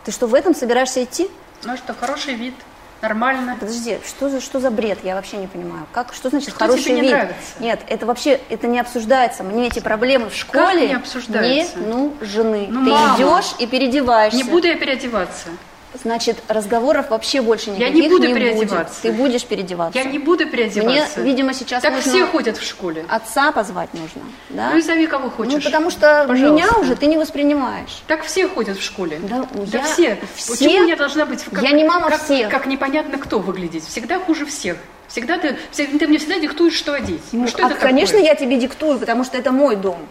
[0.04, 1.28] Ты что, в этом собираешься идти?
[1.64, 2.54] Ну что, хороший вид,
[3.02, 3.56] нормально.
[3.58, 5.00] Подожди, что за, что за бред?
[5.02, 5.86] Я вообще не понимаю.
[5.92, 7.10] Как, что значит Что хороший тебе не вид?
[7.10, 7.36] нравится?
[7.58, 9.42] Нет, это вообще это не обсуждается.
[9.42, 11.78] Мне эти проблемы в школе не обсуждаются?
[11.80, 12.66] не нужны.
[12.70, 14.36] Ну, Ты мама, идешь и переодеваешься.
[14.36, 15.48] Не буду я переодеваться.
[15.94, 18.34] Значит, разговоров вообще больше Я никаких не буду будет.
[18.34, 19.02] переодеваться.
[19.02, 19.98] Ты будешь переодеваться.
[19.98, 21.22] Я не буду Мне, переодеваться.
[21.22, 23.06] видимо, сейчас так нужно все ходят в школе.
[23.08, 24.20] отца позвать нужно.
[24.50, 24.70] Да?
[24.70, 25.54] Ну и зови кого хочешь.
[25.54, 26.66] Ну, потому что Пожалуйста.
[26.68, 28.02] меня уже ты не воспринимаешь.
[28.06, 29.18] Так все ходят в школе.
[29.22, 30.18] Да, я- все.
[30.36, 32.50] все- Почему я должна быть как, Я не мама как, всех.
[32.50, 33.86] Как непонятно кто выглядеть.
[33.88, 34.76] Всегда хуже всех.
[35.08, 37.22] Всегда ты, ты мне всегда диктуешь, что одеть.
[37.32, 38.28] Ну, что а, это конечно, такое?
[38.30, 40.06] я тебе диктую, потому что это мой дом.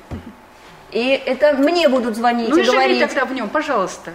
[0.91, 2.99] И это мне будут звонить Ну и и говорить.
[3.01, 4.11] тогда в нем, пожалуйста.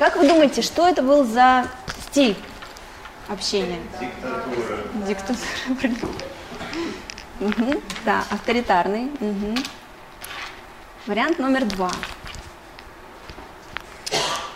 [0.00, 1.68] Как вы думаете, что это был за
[2.08, 2.34] стиль
[3.28, 3.78] общения?
[4.00, 5.38] Диктатура.
[5.74, 6.14] Диктатура.
[7.38, 9.10] Мгм, Да, авторитарный.
[9.20, 9.56] Мгм.
[11.06, 11.90] Вариант номер два.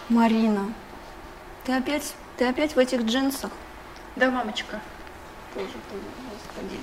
[0.09, 0.73] Марина,
[1.65, 3.51] ты опять, ты опять в этих джинсах?
[4.17, 4.81] Да, мамочка.
[5.55, 5.67] Боже
[6.31, 6.81] господи.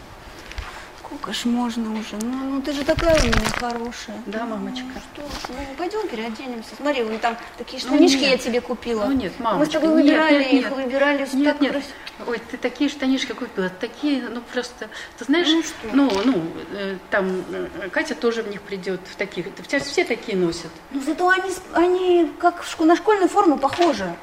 [1.12, 2.15] Сколько ж можно уже?
[2.21, 4.15] Ну, ну ты же такая у меня хорошая.
[4.28, 4.86] Да, мамочка.
[5.13, 6.69] Что ж, ну пойдем переоденемся.
[6.78, 8.32] Смотри, вон там такие Ну, штанишки нет.
[8.32, 9.04] я тебе купила.
[9.06, 9.74] Ну нет, Мы с мамочка.
[9.74, 10.74] тобой нет, выбирали нет, их, нет.
[10.74, 11.71] выбирали Нет, так нет.
[11.74, 11.93] красиво.
[12.28, 15.76] Ой, ты такие штанишки купила, такие, ну просто, ты знаешь, Ну, что?
[15.91, 20.38] ну, ну, э, там э, Катя тоже в них придет, в таких, сейчас все такие
[20.38, 20.71] носят.
[20.91, 24.15] Ну зато они, они как на школьную форму похожи.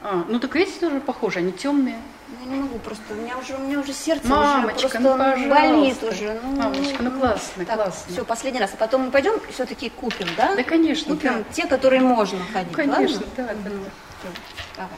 [0.00, 1.96] А, ну так эти тоже похожи, они темные.
[2.28, 5.48] Я не могу просто, у меня уже, у меня уже сердце Мамочка, уже ну, просто
[5.48, 6.06] болит пожалуйста.
[6.08, 6.40] уже.
[6.42, 8.12] Мамочка, ну, классно, классно.
[8.12, 8.72] Все, последний раз.
[8.74, 10.56] А потом мы пойдем все-таки купим, да?
[10.56, 11.44] Да, конечно, Купим да.
[11.52, 13.32] те, которые можно ходить, Конечно, ладно?
[13.36, 13.70] да, да.
[14.18, 14.28] Всё,
[14.74, 14.90] давай.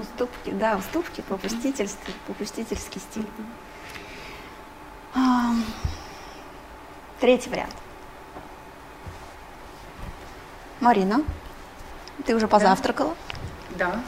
[0.00, 3.26] Уступки, да, уступки, попустительство, попустительский стиль.
[7.20, 7.74] Третий вариант.
[10.80, 11.22] Марина,
[12.26, 13.14] ты уже позавтракала?
[13.76, 14.00] Да,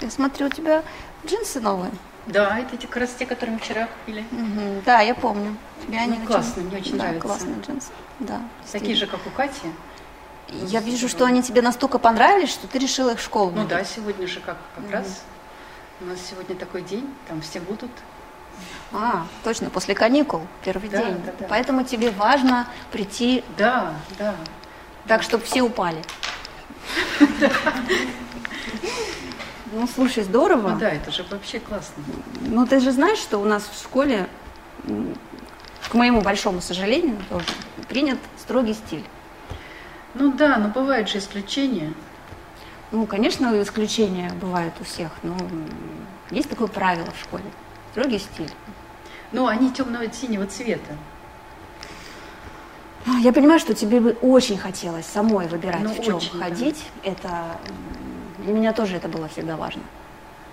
[0.00, 0.82] Я смотрю, у тебя
[1.26, 1.90] джинсы новые.
[2.26, 4.24] да, это те, как раз те, которые мы вчера купили.
[4.30, 5.56] Мгм, Да, я помню.
[5.82, 7.20] Тебе они Ну, очень- мне очень да, нравятся.
[7.28, 7.88] классные джинсы.
[8.20, 8.40] Да,
[8.70, 9.68] Такие же, как у Кати.
[10.48, 13.50] Я вижу, что они тебе настолько понравились, что ты решила их в школу.
[13.54, 15.22] Ну да, сегодня же как, как раз.
[16.00, 17.90] У нас сегодня такой день, там все будут.
[18.92, 21.20] А, точно, после каникул, первый Да, день.
[21.26, 21.46] да, да.
[21.48, 24.34] Поэтому тебе важно прийти Да, да.
[25.06, 26.02] Так, чтобы все упали.
[29.72, 30.70] Ну, слушай, здорово.
[30.70, 32.02] Ну да, это же вообще классно.
[32.40, 34.26] Ну, ты же знаешь, что у нас в школе,
[35.88, 37.46] к моему большому сожалению, тоже
[37.88, 39.04] принят строгий стиль.
[40.14, 41.92] Ну да, но бывают же исключения.
[42.90, 45.36] Ну, конечно, исключения бывают у всех, но
[46.30, 47.44] есть такое правило в школе.
[47.90, 48.50] Строгий стиль.
[49.32, 50.96] Ну, они темного синего цвета.
[53.22, 56.38] Я понимаю, что тебе бы очень хотелось самой выбирать, Ну, в чем очень, да.
[56.44, 56.84] ходить.
[57.04, 59.82] Это м, для меня тоже это было всегда важно.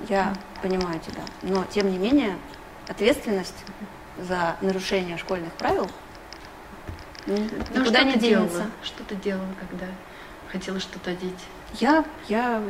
[0.08, 1.22] Я понимаю тебя.
[1.42, 2.38] Но тем не менее,
[2.88, 3.56] ответственность
[4.20, 5.90] за нарушение школьных правил
[7.26, 8.20] Ну, никуда что не денется.
[8.20, 8.66] делала?
[8.84, 9.86] Что ты делала, когда
[10.52, 11.40] хотела что-то одеть?
[11.80, 12.62] Я, я,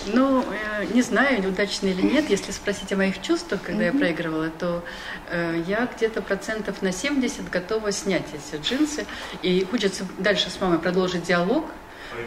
[0.07, 2.28] Ну, э, не знаю, неудачно или нет.
[2.28, 4.83] Если спросить о моих чувствах, когда я проигрывала, то
[5.30, 9.07] э, я где-то процентов на 70 готова снять эти джинсы.
[9.43, 11.66] И хочется дальше с мамой продолжить диалог.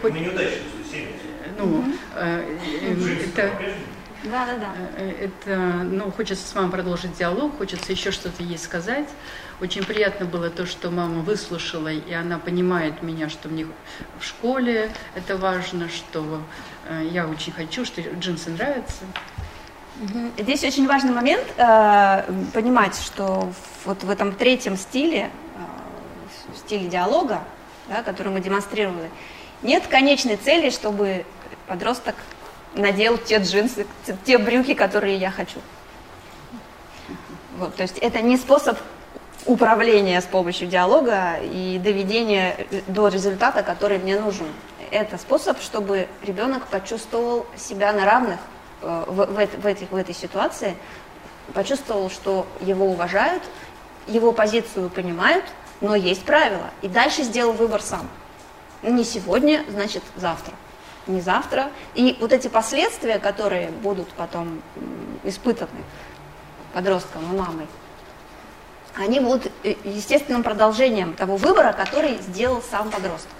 [0.01, 1.09] Поэтому неудачно, 70.
[1.57, 1.83] Ну,
[2.15, 3.51] э, э, Джинсы это...
[4.23, 5.03] Да, да, да.
[5.19, 9.09] Это, ну, хочется с мамой продолжить диалог, хочется еще что-то ей сказать.
[9.61, 13.67] Очень приятно было то, что мама выслушала, и она понимает меня, что мне
[14.19, 16.41] в школе это важно, что
[16.87, 19.03] э, я очень хочу, что джинсы нравятся.
[20.39, 23.53] Здесь очень важный момент э, понимать, что
[23.85, 27.43] вот в этом третьем стиле, э, стиле диалога,
[27.87, 29.11] да, который мы демонстрировали,
[29.61, 31.23] нет конечной цели, чтобы
[31.67, 32.15] подросток
[32.73, 33.85] надел те джинсы,
[34.25, 35.59] те брюки, которые я хочу.
[37.59, 38.79] Вот, то есть это не способ
[39.45, 44.47] управления с помощью диалога и доведения до результата, который мне нужен.
[44.91, 48.39] Это способ, чтобы ребенок почувствовал себя на равных
[48.81, 50.75] э, в, в, в, этих, в этой ситуации,
[51.53, 53.43] почувствовал, что его уважают,
[54.07, 55.45] его позицию понимают,
[55.79, 56.69] но есть правила.
[56.81, 58.07] И дальше сделал выбор сам.
[58.83, 60.53] Не сегодня, значит завтра.
[61.07, 61.71] Не завтра.
[61.95, 64.61] И вот эти последствия, которые будут потом
[65.23, 65.69] испытаны
[66.73, 67.67] подростком и мамой,
[68.95, 73.31] они будут э, естественным продолжением того выбора, который сделал сам подросток.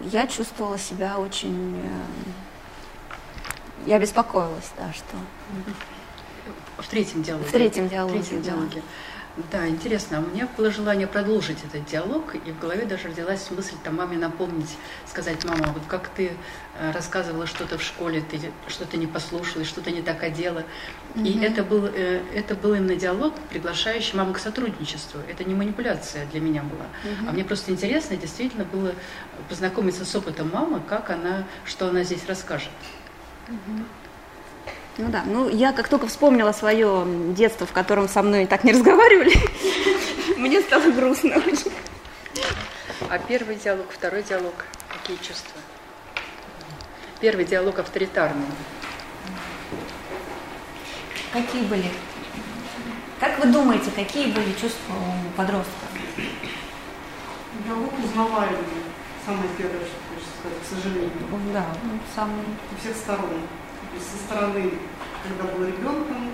[0.00, 1.80] Я чувствовала себя очень...
[1.82, 1.88] Э,
[3.86, 5.16] я беспокоилась, да, что...
[6.78, 7.48] В третьем диалоге.
[7.48, 8.76] В третьем диалоге, В третьем диалоге.
[8.76, 8.82] Да,
[9.68, 10.20] интересно.
[10.20, 14.16] У меня было желание продолжить этот диалог, и в голове даже родилась мысль там маме
[14.16, 14.76] напомнить,
[15.06, 16.32] сказать, мама, вот как ты
[16.78, 20.64] э, рассказывала что-то в школе, ты что-то не послушалась, что-то не так одела.
[21.14, 25.20] И это был, э, это был именно диалог, приглашающий маму к сотрудничеству.
[25.28, 26.86] Это не манипуляция для меня была.
[27.28, 28.94] А мне просто интересно действительно было
[29.48, 32.70] познакомиться с опытом мамы, как она, что она здесь расскажет.
[34.98, 38.72] Ну да, ну я как только вспомнила свое детство, в котором со мной так не
[38.72, 39.32] разговаривали,
[40.36, 41.72] мне стало грустно очень.
[43.08, 44.54] А первый диалог, второй диалог,
[44.92, 45.60] какие чувства?
[47.20, 48.46] Первый диалог авторитарный.
[51.32, 51.90] Какие были?
[53.20, 55.86] Как вы думаете, какие были чувства у подростка?
[57.64, 58.58] Диалог узнаваемый,
[59.24, 61.12] самое первое, что хочется сказать, к сожалению,
[61.52, 62.42] Да, ну, самый...
[62.72, 63.30] у всех сторон.
[63.98, 64.70] Есть со стороны,
[65.24, 66.30] когда был ребенком,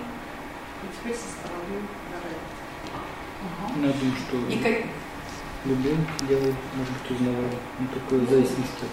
[0.83, 1.81] и теперь со стороны
[3.73, 4.87] когда Я думаю, что И как...
[5.65, 5.97] любой
[6.29, 7.59] делает, может быть, узнаваем.
[7.79, 8.85] Ну, такое в зависимости.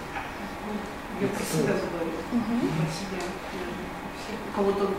[1.19, 2.15] я про себя говорю,
[2.77, 3.21] про себя.
[4.47, 4.89] У кого-то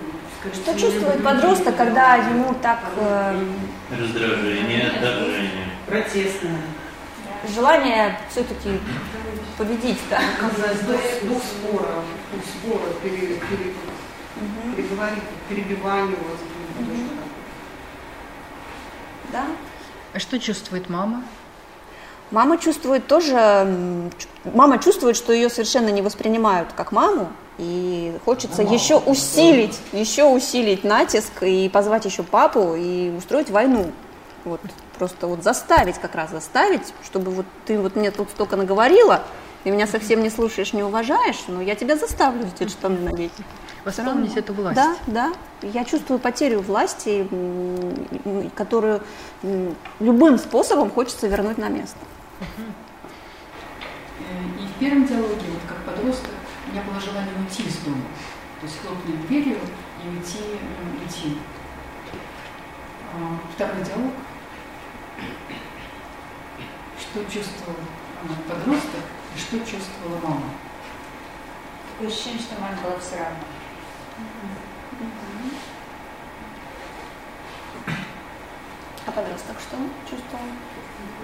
[0.53, 3.45] Что чувствует люблю, подросток, когда ему так э,
[3.91, 5.69] Раздражение, отторжение.
[5.87, 6.61] Протестное.
[7.49, 8.79] желание все-таки
[9.63, 10.19] победить, да?
[10.39, 11.95] Оказалось, дух, дух спора,
[12.33, 13.75] дух спора, пере, пере,
[14.77, 16.87] переговорить, перебивание у вас будет.
[16.87, 17.09] такое.
[19.33, 19.45] да?
[20.15, 21.23] А что чувствует мама?
[22.31, 24.11] Мама чувствует тоже,
[24.45, 30.83] мама чувствует, что ее совершенно не воспринимают как маму, и хочется еще усилить, еще усилить
[30.83, 33.93] натиск и позвать еще папу и устроить войну.
[34.45, 34.61] Вот
[34.99, 39.23] просто вот заставить как раз заставить, чтобы вот ты вот мне тут столько наговорила,
[39.65, 43.33] ты меня совсем не слушаешь, не уважаешь, но я тебя заставлю эти штаны надеть.
[43.85, 44.77] Восполнить эту власть.
[44.77, 45.33] Да, да.
[45.63, 47.29] Я чувствую потерю власти,
[48.55, 49.03] которую
[50.01, 51.99] любым способом хочется вернуть на место.
[52.41, 52.45] Э,
[54.61, 56.31] И в первом диалоге, вот как подросток,
[56.69, 58.03] у меня было желание уйти из дома.
[58.61, 59.57] То есть хлопнуть дверью
[60.05, 60.39] и уйти,
[61.01, 61.39] уйти.
[63.15, 64.13] А, Второй диалог.
[67.01, 67.77] Что чувствовал
[68.23, 69.01] а, подросток
[69.35, 70.51] и что чувствовала мама?
[71.93, 73.39] Такое ощущение, что маме было все равно.
[79.07, 79.77] А подросток что
[80.09, 80.45] чувствовал?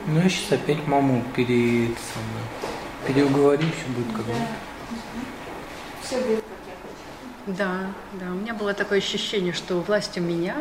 [0.07, 1.87] Ну, я сейчас опять маму пере...
[1.87, 2.45] это самое,
[3.07, 4.33] переуговорю, все будет как бы.
[6.03, 7.59] Все будет, как я хочу.
[7.59, 8.27] Да, да.
[8.33, 10.57] У меня было такое ощущение, что власть у меня,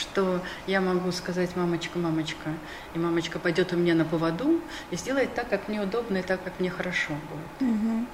[0.00, 2.50] что я могу сказать мамочка, мамочка,
[2.94, 6.42] и мамочка пойдет у меня на поводу и сделает так, как мне удобно и так,
[6.42, 8.06] как мне хорошо будет.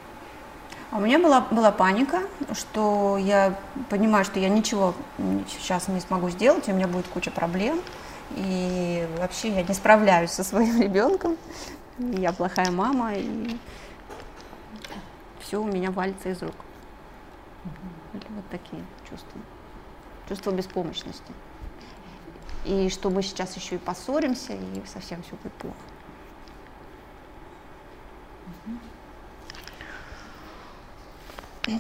[0.91, 2.23] А у меня была, была паника,
[2.53, 3.59] что я
[3.91, 4.95] понимаю, что я ничего
[5.49, 7.81] сейчас не смогу сделать, и у меня будет куча проблем.
[8.37, 11.37] И вообще я не справляюсь со своим ребенком.
[11.99, 13.57] Я плохая мама, и
[15.41, 16.55] все у меня валится из рук.
[18.13, 19.41] Это Вот такие чувства.
[20.29, 21.33] Чувство беспомощности.
[22.67, 25.77] И что мы сейчас еще и поссоримся, и совсем все будет плохо.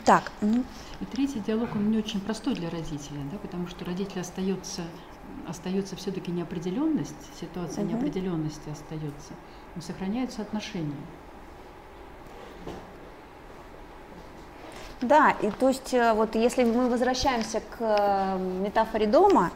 [0.05, 0.64] Так, ну,
[1.01, 4.82] И третий диалог, он не очень простой для родителя, да, потому что родитель остается,
[5.47, 7.93] остается все-таки неопределенность, ситуация Мгм.
[7.95, 9.32] неопределенности остается,
[9.76, 10.95] но сохраняются отношения.
[15.03, 19.53] Да, и то есть э, вот если мы возвращаемся к э, метафоре дома,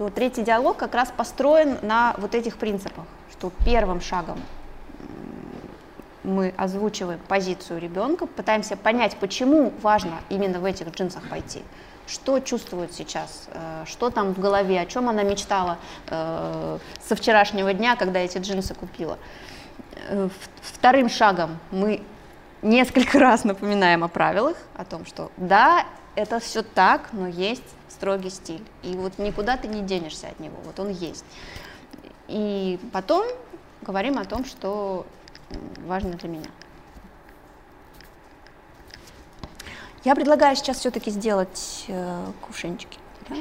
[0.00, 4.40] то третий диалог как раз построен на вот этих принципах, что первым шагом
[6.22, 11.62] мы озвучиваем позицию ребенка, пытаемся понять, почему важно именно в этих джинсах пойти,
[12.06, 15.76] что чувствует сейчас, э, что там в голове, о чем она мечтала
[16.06, 19.18] э, со вчерашнего дня, когда эти джинсы купила.
[20.08, 20.30] Э,
[20.62, 22.02] вторым шагом мы
[22.62, 25.84] несколько раз напоминаем о правилах, о том, что да,
[26.14, 28.64] это все так, но есть строгий стиль.
[28.82, 31.24] И вот никуда ты не денешься от него, вот он есть.
[32.28, 33.26] И потом
[33.82, 35.06] говорим о том, что
[35.84, 36.50] важно для меня.
[40.02, 42.98] Я предлагаю сейчас все-таки сделать э, кувшинчики.
[43.28, 43.36] Да?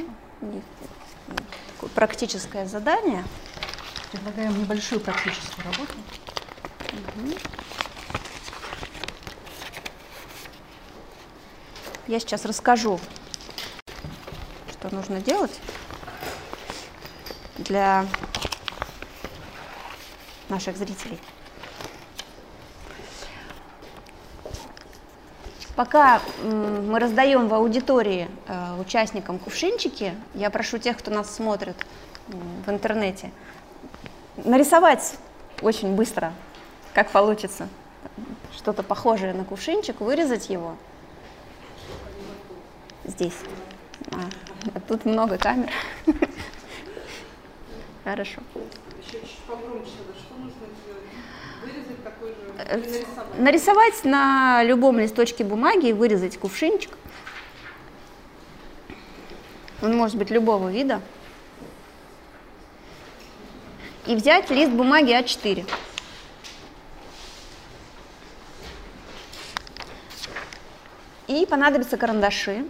[1.75, 3.23] Такое практическое задание.
[4.11, 5.93] Предлагаем небольшую практическую работу.
[7.15, 7.33] Угу.
[12.07, 12.99] Я сейчас расскажу,
[14.79, 15.59] что нужно делать
[17.57, 18.05] для
[20.47, 21.19] наших зрителей.
[25.75, 31.75] Пока мы раздаем в аудитории э, участникам кувшинчики, я прошу тех, кто нас смотрит
[32.27, 33.31] в интернете,
[34.37, 35.15] нарисовать
[35.61, 36.33] очень быстро,
[36.93, 37.67] как получится,
[38.55, 40.75] что-то похожее на кувшинчик, вырезать его
[43.05, 43.35] здесь.
[44.73, 45.71] А, тут много камер.
[48.03, 48.41] Хорошо.
[49.01, 51.03] Еще чуть погромче, что нужно сделать?
[51.63, 53.39] Вырезать такой же, Э, нарисовать?
[53.39, 56.91] Нарисовать на любом листочке бумаги и вырезать кувшинчик.
[59.81, 61.01] Он может быть любого вида.
[64.05, 65.65] И взять лист бумаги А4.
[71.27, 72.65] И понадобятся карандаши.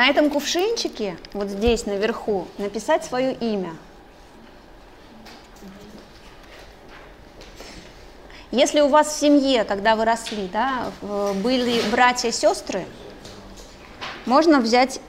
[0.00, 3.76] На этом кувшинчике, вот здесь наверху, написать свое имя.
[8.50, 12.86] Если у вас в семье, когда вы росли, да, были братья и сестры,
[14.24, 15.02] можно взять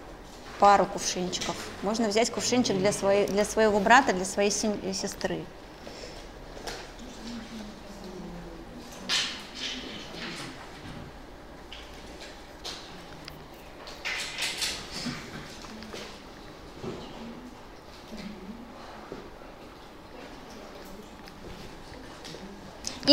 [0.59, 1.55] пару кувшинчиков.
[1.83, 5.45] Можно взять кувшинчик для, своей, для своего брата, для своей сестры.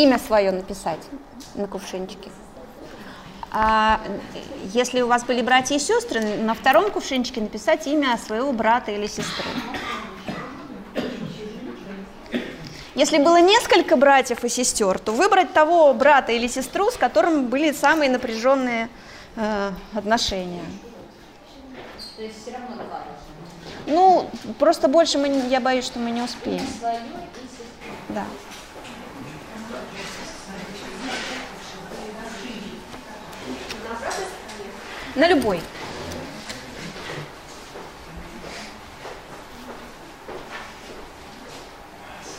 [0.03, 1.01] Имя свое написать
[1.55, 2.29] на кувшинчике.
[3.51, 3.99] А
[4.73, 9.07] если у вас были братья и сестры, на втором кувшинчике написать имя своего брата или
[9.07, 9.45] сестры.
[12.95, 17.71] Если было несколько братьев и сестер, то выбрать того брата или сестру, с которым были
[17.71, 18.89] самые напряженные
[19.35, 20.65] э, отношения.
[22.17, 23.03] То есть все равно два
[23.87, 24.29] Ну,
[24.59, 26.65] просто больше мы, я боюсь, что мы не успеем.
[28.09, 28.25] Да.
[35.19, 35.59] На любой.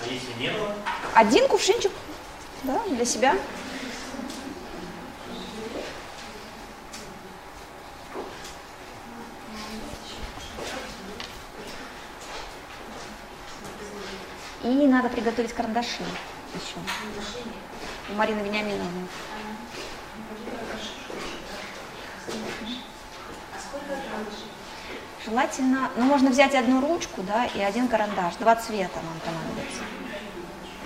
[0.03, 0.74] А если не было?
[1.14, 1.93] Один кувшинчик,
[2.62, 3.37] да, для себя.
[14.62, 16.03] И надо приготовить карандаши
[16.55, 16.78] еще.
[18.09, 19.07] У Марины Вениаминовны.
[25.25, 29.83] Желательно, ну можно взять одну ручку, да, и один карандаш, два цвета нам понадобится.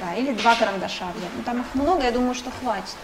[0.01, 1.07] Да, или два карандаша.
[1.37, 2.97] Ну там их много, я думаю, что хватит.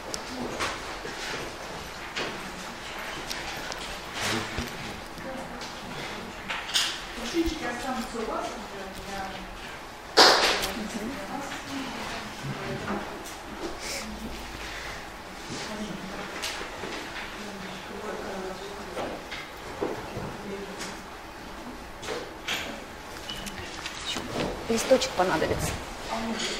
[24.71, 25.71] Листочек понадобится.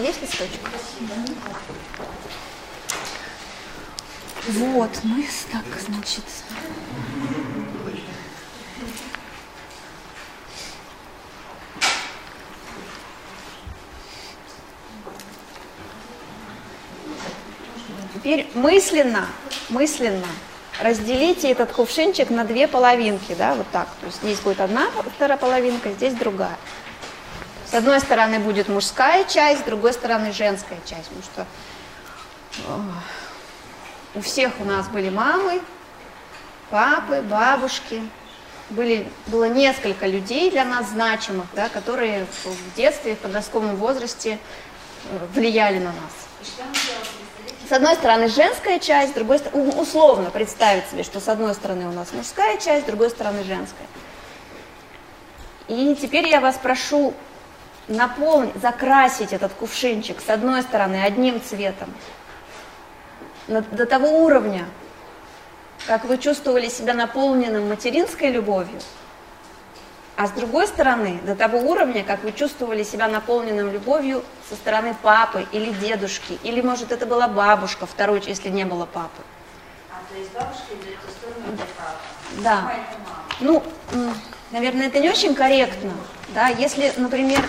[0.01, 0.61] Есть листочек?
[4.49, 6.25] Вот, мы так, значит.
[18.15, 19.29] Теперь мысленно,
[19.69, 20.27] мысленно
[20.81, 23.87] разделите этот кувшинчик на две половинки, да, вот так.
[24.01, 26.57] То есть здесь будет одна вторая половинка, здесь другая.
[27.71, 31.47] С одной стороны будет мужская часть, с другой стороны женская часть, потому что
[34.17, 35.61] у всех у нас были мамы,
[36.69, 38.03] папы, бабушки.
[38.71, 44.39] Были, было несколько людей для нас значимых, да, которые в детстве, в подростковом возрасте
[45.05, 46.57] э, влияли на нас.
[47.69, 51.89] С одной стороны женская часть, с другой стороны, условно представить себе, что с одной стороны
[51.89, 53.87] у нас мужская часть, с другой стороны женская.
[55.67, 57.13] И теперь я вас прошу
[57.91, 61.93] наполнить, закрасить этот кувшинчик с одной стороны одним цветом,
[63.49, 64.65] до того уровня,
[65.87, 68.81] как вы чувствовали себя наполненным материнской любовью,
[70.17, 74.95] а с другой стороны, до того уровня, как вы чувствовали себя наполненным любовью со стороны
[75.03, 79.23] папы или дедушки, или, может, это была бабушка, второй, если не было папы.
[79.91, 82.43] А то есть бабушка идет в сторону папы?
[82.45, 82.73] Да.
[83.41, 83.63] Ну,
[84.51, 85.93] наверное, это не очень корректно,
[86.35, 87.41] да, если, например,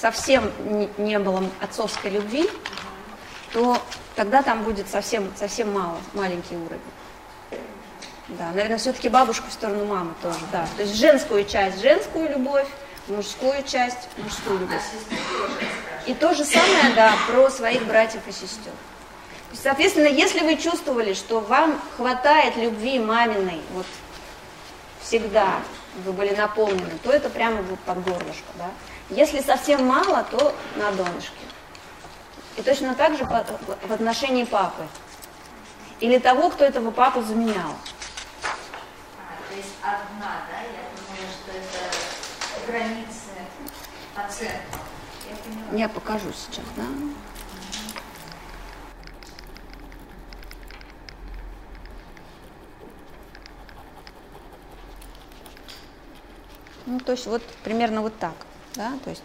[0.00, 0.50] совсем
[0.98, 2.48] не было отцовской любви,
[3.52, 3.78] то
[4.14, 6.80] тогда там будет совсем, совсем мало, маленький уровень.
[8.28, 10.66] Да, наверное, все-таки бабушку в сторону мамы тоже, да.
[10.76, 12.66] То есть женскую часть, женскую любовь,
[13.08, 14.82] мужскую часть, мужскую любовь.
[16.06, 18.72] И то же самое, да, про своих братьев и сестер.
[19.52, 23.86] Соответственно, если вы чувствовали, что вам хватает любви маминой, вот
[25.02, 25.60] всегда
[26.04, 28.70] вы были наполнены, то это прямо будет под горлышко, да.
[29.10, 31.32] Если совсем мало, то на донышке.
[32.56, 34.86] И точно так же в отношении папы.
[36.00, 37.54] Или того, кто этого папу заменял.
[38.42, 40.60] А, то есть одна, да?
[40.60, 43.30] Я думаю, что это границы
[44.16, 44.56] оценки.
[45.72, 46.84] Я, Я покажу сейчас, да?
[56.86, 58.34] Ну, то есть вот примерно вот так,
[58.76, 59.22] да, то есть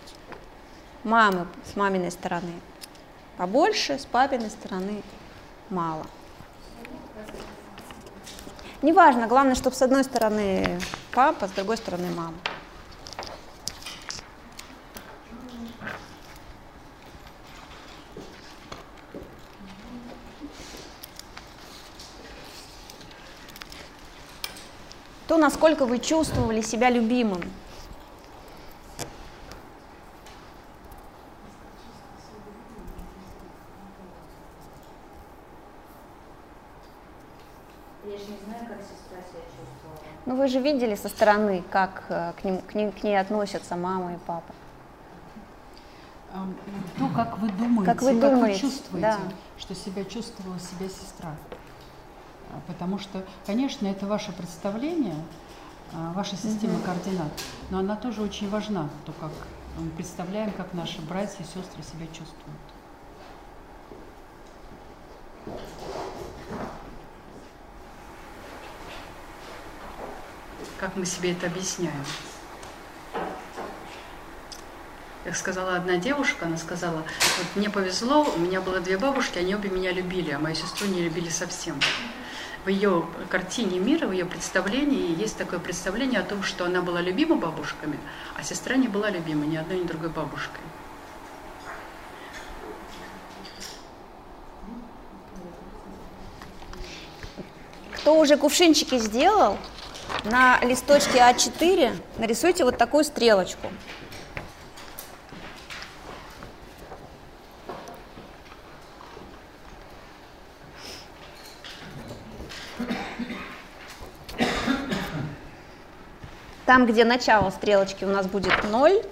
[1.03, 2.53] мамы с маминой стороны
[3.37, 5.03] побольше, с папиной стороны
[5.69, 6.05] мало.
[8.81, 10.79] Неважно, главное, чтобы с одной стороны
[11.11, 12.35] папа, с другой стороны мама.
[25.27, 27.41] То, насколько вы чувствовали себя любимым.
[40.25, 43.75] Ну вы же видели со стороны, как э, к, ним, к, ним, к ней относятся
[43.75, 44.53] мама и папа.
[46.97, 49.17] То, как вы думаете, как вы, думаете, как вы чувствуете, да.
[49.57, 51.35] что себя чувствовала себя сестра.
[52.51, 55.15] А, потому что, конечно, это ваше представление,
[55.93, 56.83] а, ваша система угу.
[56.83, 57.31] координат,
[57.69, 59.31] но она тоже очень важна, то, как
[59.77, 62.59] мы представляем, как наши братья и сестры себя чувствуют.
[70.81, 72.03] Как мы себе это объясняем.
[75.23, 77.03] Как сказала одна девушка, она сказала,
[77.37, 80.87] вот мне повезло, у меня было две бабушки, они обе меня любили, а мою сестру
[80.87, 81.79] не любили совсем.
[82.65, 86.99] В ее картине мира, в ее представлении есть такое представление о том, что она была
[86.99, 87.99] любима бабушками,
[88.35, 90.61] а сестра не была любима ни одной, ни другой бабушкой.
[97.93, 99.59] Кто уже кувшинчики сделал,
[100.23, 103.67] на листочке А4 нарисуйте вот такую стрелочку.
[116.65, 119.03] Там, где начало стрелочки у нас будет 0,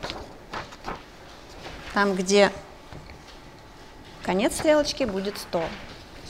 [1.93, 2.54] там, где
[4.24, 5.64] конец стрелочки будет 100.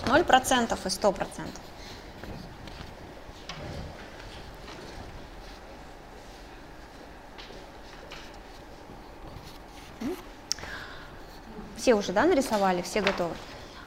[0.07, 1.68] 0% и 100%.
[11.79, 13.33] Все уже, да, нарисовали, все готовы?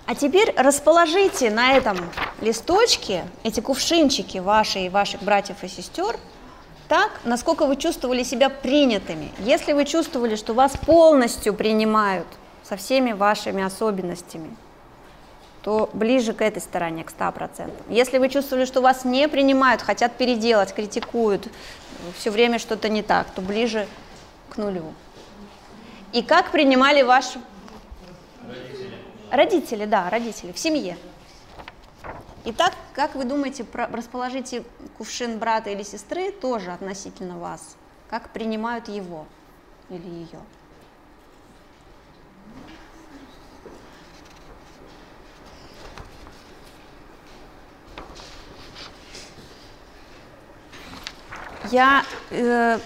[0.07, 1.99] А теперь расположите на этом
[2.41, 6.17] листочке эти кувшинчики ваши и ваших братьев и сестер
[6.89, 9.31] так, насколько вы чувствовали себя принятыми.
[9.39, 12.27] Если вы чувствовали, что вас полностью принимают
[12.63, 14.57] со всеми вашими особенностями,
[15.63, 17.71] то ближе к этой стороне, к 100%.
[17.89, 21.49] Если вы чувствовали, что вас не принимают, хотят переделать, критикуют,
[22.19, 23.87] все время что-то не так, то ближе
[24.51, 24.93] к нулю.
[26.13, 27.25] И как принимали ваш
[29.33, 30.99] Родители, да, родители, в семье.
[32.45, 34.63] Итак, как вы думаете, расположите
[34.99, 37.77] кувшин брата или сестры тоже относительно вас?
[38.11, 39.25] Как принимают его
[39.89, 40.39] или ее?
[51.71, 52.79] Я э,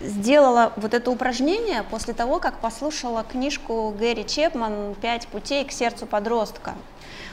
[0.00, 6.06] сделала вот это упражнение после того, как послушала книжку Гэри Чепман «Пять путей к сердцу
[6.06, 6.74] подростка».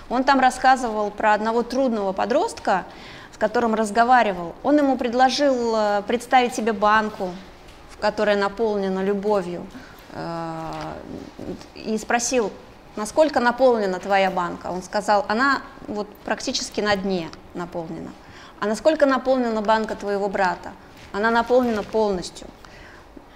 [0.09, 2.85] Он там рассказывал про одного трудного подростка,
[3.33, 4.55] с которым разговаривал.
[4.63, 7.31] Он ему предложил э, представить себе банку,
[7.99, 9.65] которая наполнена любовью,
[10.13, 10.71] э,
[11.75, 12.51] и спросил,
[12.95, 14.67] насколько наполнена твоя банка.
[14.67, 18.11] Он сказал, она вот практически на дне наполнена.
[18.59, 20.71] А насколько наполнена банка твоего брата?
[21.11, 22.47] Она наполнена полностью.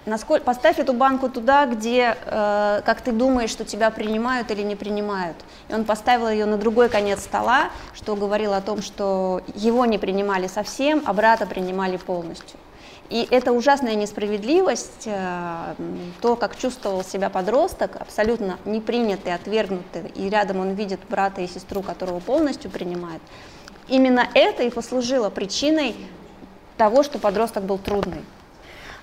[0.04, 4.74] Насколько, поставь эту банку туда, где, э, как ты думаешь, что тебя принимают или не
[4.74, 5.36] принимают.
[5.68, 9.98] И он поставил ее на другой конец стола, что говорило о том, что его не
[9.98, 12.58] принимали совсем, а брата принимали полностью.
[13.10, 15.74] И эта ужасная несправедливость, э,
[16.20, 21.82] то, как чувствовал себя подросток, абсолютно непринятый, отвергнутый, и рядом он видит брата и сестру,
[21.82, 23.22] которого полностью принимает,
[23.86, 25.94] именно это и послужило причиной
[26.82, 28.24] того, что подросток был трудный.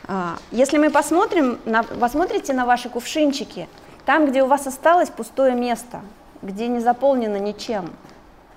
[0.05, 3.69] А, если мы посмотрим, на, посмотрите на ваши кувшинчики,
[4.05, 6.01] там, где у вас осталось пустое место,
[6.41, 7.89] где не заполнено ничем,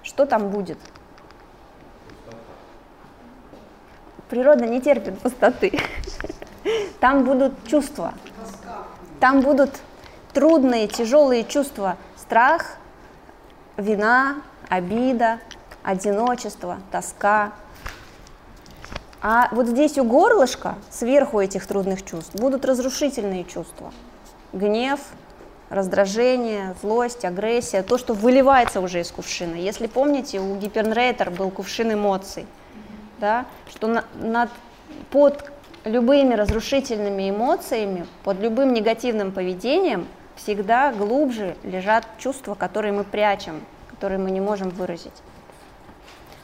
[0.03, 0.79] что там будет?
[4.29, 5.79] Природа не терпит пустоты.
[7.01, 8.15] Там будут чувства.
[9.21, 9.71] Там будут
[10.33, 11.97] трудные, тяжелые чувства.
[12.17, 12.77] Страх,
[13.77, 14.37] вина,
[14.69, 15.39] обида,
[15.85, 17.53] одиночество, тоска.
[19.23, 23.93] А вот здесь у горлышка, сверху этих трудных чувств, будут разрушительные чувства.
[24.53, 25.01] Гнев,
[25.71, 29.55] раздражение, злость, агрессия, то, что выливается уже из кувшина.
[29.55, 32.47] Если помните, у Гипернрейтер был кувшин эмоций–
[33.23, 34.51] да, что на, над,
[35.11, 35.51] под
[35.85, 44.19] любыми разрушительными эмоциями, под любым негативным поведением всегда глубже лежат чувства, которые мы прячем, которые
[44.19, 45.13] мы не можем выразить.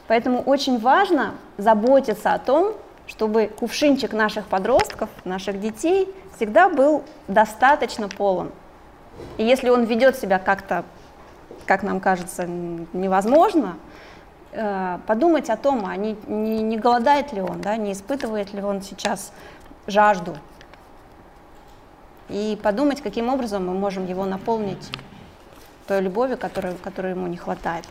[0.09, 2.73] Поэтому очень важно заботиться о том,
[3.07, 8.51] чтобы кувшинчик наших подростков, наших детей всегда был достаточно полон.
[9.37, 10.83] И если он ведет себя как-то,
[11.65, 13.77] как нам кажется, невозможно,
[14.51, 18.63] Э, подумать о том, а не, не, не голодает ли он, да, не испытывает ли
[18.63, 19.31] он сейчас
[19.85, 20.35] жажду.
[22.29, 24.89] И подумать, каким образом мы можем его наполнить
[25.87, 27.85] той любовью, которой, которой ему не хватает.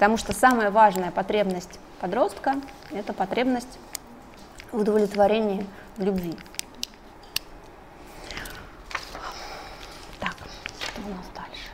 [0.00, 2.54] Потому что самая важная потребность подростка–
[2.90, 3.78] это потребность
[4.72, 5.66] в удовлетворении
[5.98, 6.38] любви.
[10.18, 10.34] Так,
[10.80, 11.68] что у нас дальше?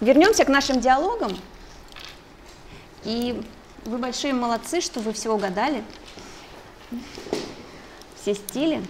[0.00, 1.36] Вернемся к нашим диалогам.
[3.02, 3.46] И
[3.84, 5.84] вы большие молодцы, что вы все угадали.
[8.22, 8.82] Все стили.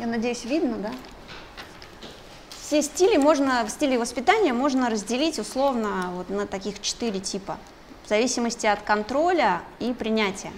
[0.00, 0.90] Я надеюсь, видно, да?
[2.66, 7.58] Все стили можно, в стиле воспитания можно разделить условно вот на таких четыре типа,
[8.04, 10.50] в зависимости от контроля и принятия.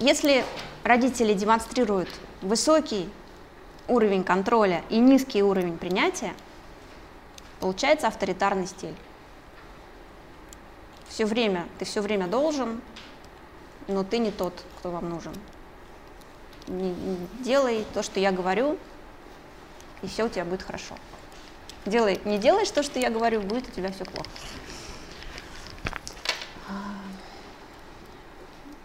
[0.00, 0.44] Если
[0.82, 2.08] родители демонстрируют
[2.42, 3.08] высокий
[3.86, 6.34] уровень контроля и низкий уровень принятия,
[7.60, 8.96] получается авторитарный стиль.
[11.08, 12.80] Все время, ты все время должен,
[13.86, 15.34] но ты не тот, кто вам нужен.
[16.68, 18.78] Делай то, что я говорю,
[20.02, 20.94] и все у тебя будет хорошо.
[21.86, 24.28] Делай, не делаешь то, что я говорю, будет у тебя все плохо.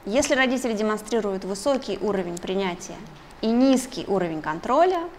[0.06, 2.98] Если родители демонстрируют высокий уровень принятия
[3.42, 5.10] и низкий уровень контроля,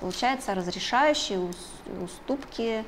[0.00, 1.38] получается разрешающие
[2.02, 2.84] уступки,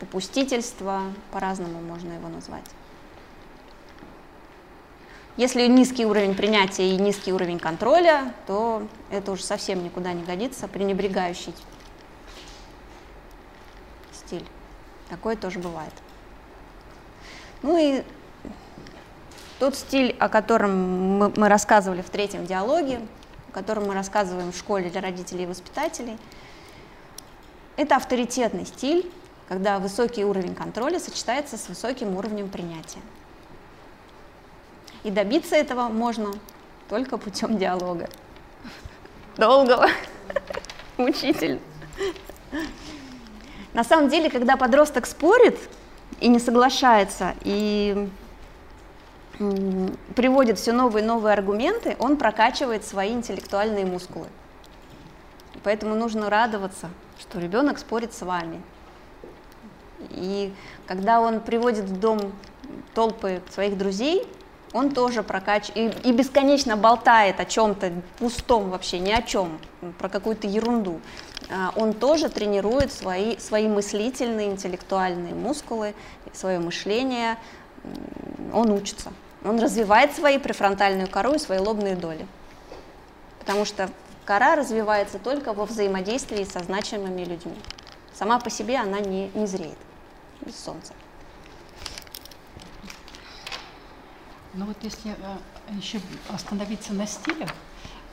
[0.00, 2.64] попустительство, по-разному можно его назвать.
[5.36, 10.68] Если низкий уровень принятия и низкий уровень контроля, то это уже совсем никуда не годится,
[10.68, 11.54] пренебрегающий
[14.12, 14.44] стиль.
[15.08, 15.92] Такое тоже бывает.
[17.62, 18.02] Ну и
[19.58, 23.00] тот стиль, о котором мы, мы рассказывали в третьем диалоге,
[23.50, 26.18] о котором мы рассказываем в школе для родителей и воспитателей.
[27.76, 29.10] Это авторитетный стиль,
[29.48, 33.00] когда высокий уровень контроля сочетается с высоким уровнем принятия.
[35.04, 36.32] И добиться этого можно
[36.88, 38.08] только путем диалога.
[39.36, 39.88] Долгого,
[40.96, 41.58] мучительно.
[43.72, 45.58] На самом деле, когда подросток спорит
[46.20, 48.08] и не соглашается, и
[50.14, 54.28] приводит все новые и новые аргументы, он прокачивает свои интеллектуальные мускулы.
[55.64, 58.60] Поэтому нужно радоваться, что ребенок спорит с вами.
[60.10, 60.52] И
[60.86, 62.32] когда он приводит в дом
[62.94, 64.26] толпы своих друзей,
[64.72, 69.58] он тоже прокачивает и, и бесконечно болтает о чем-то пустом вообще, ни о чем,
[69.98, 71.00] про какую-то ерунду.
[71.50, 75.94] а, он тоже тренирует свои, свои мыслительные, интеллектуальные мускулы,
[76.32, 77.36] свое мышление,
[78.52, 79.12] он учится.
[79.44, 82.26] Он развивает свои префронтальную кору и свои лобные доли.
[83.40, 83.90] Потому что
[84.24, 87.56] кора развивается только во взаимодействии со значимыми людьми.
[88.14, 89.78] Сама по себе она не, не зреет
[90.42, 90.92] без солнца.
[94.54, 95.36] Ну вот если э,
[95.76, 97.50] еще остановиться на стилях,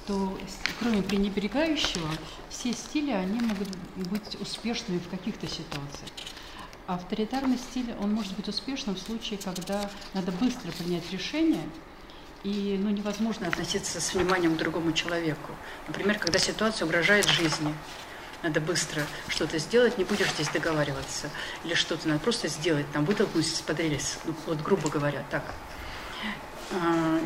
[0.07, 0.37] то
[0.79, 2.07] кроме пренебрегающего,
[2.49, 6.09] все стили, они могут быть успешными в каких-то ситуациях.
[6.87, 11.63] Авторитарный стиль, он может быть успешным в случае, когда надо быстро принять решение,
[12.43, 15.51] и ну, невозможно относиться с вниманием к другому человеку.
[15.87, 17.75] Например, когда ситуация угрожает жизни,
[18.41, 21.29] надо быстро что-то сделать, не будешь здесь договариваться.
[21.65, 25.43] Или что-то надо просто сделать, там вытолкнуть из-под рельс, ну, вот грубо говоря, так.
[26.71, 27.19] А,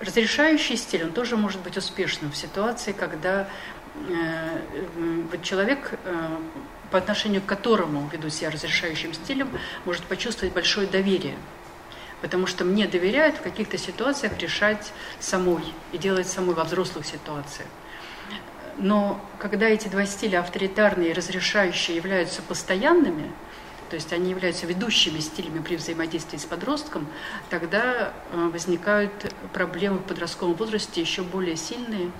[0.00, 3.48] разрешающий стиль, он тоже может быть успешным в ситуации, когда
[4.08, 4.58] э,
[5.42, 6.28] человек, э,
[6.90, 9.48] по отношению к которому веду себя разрешающим стилем,
[9.84, 11.36] может почувствовать большое доверие.
[12.20, 17.68] Потому что мне доверяют в каких-то ситуациях решать самой и делать самой во взрослых ситуациях.
[18.78, 23.30] Но когда эти два стиля, авторитарные и разрешающие, являются постоянными,
[23.92, 27.06] то есть они являются ведущими стилями при взаимодействии с подростком,
[27.50, 29.12] тогда э, возникают
[29.52, 32.10] проблемы в подростковом возрасте еще более сильные,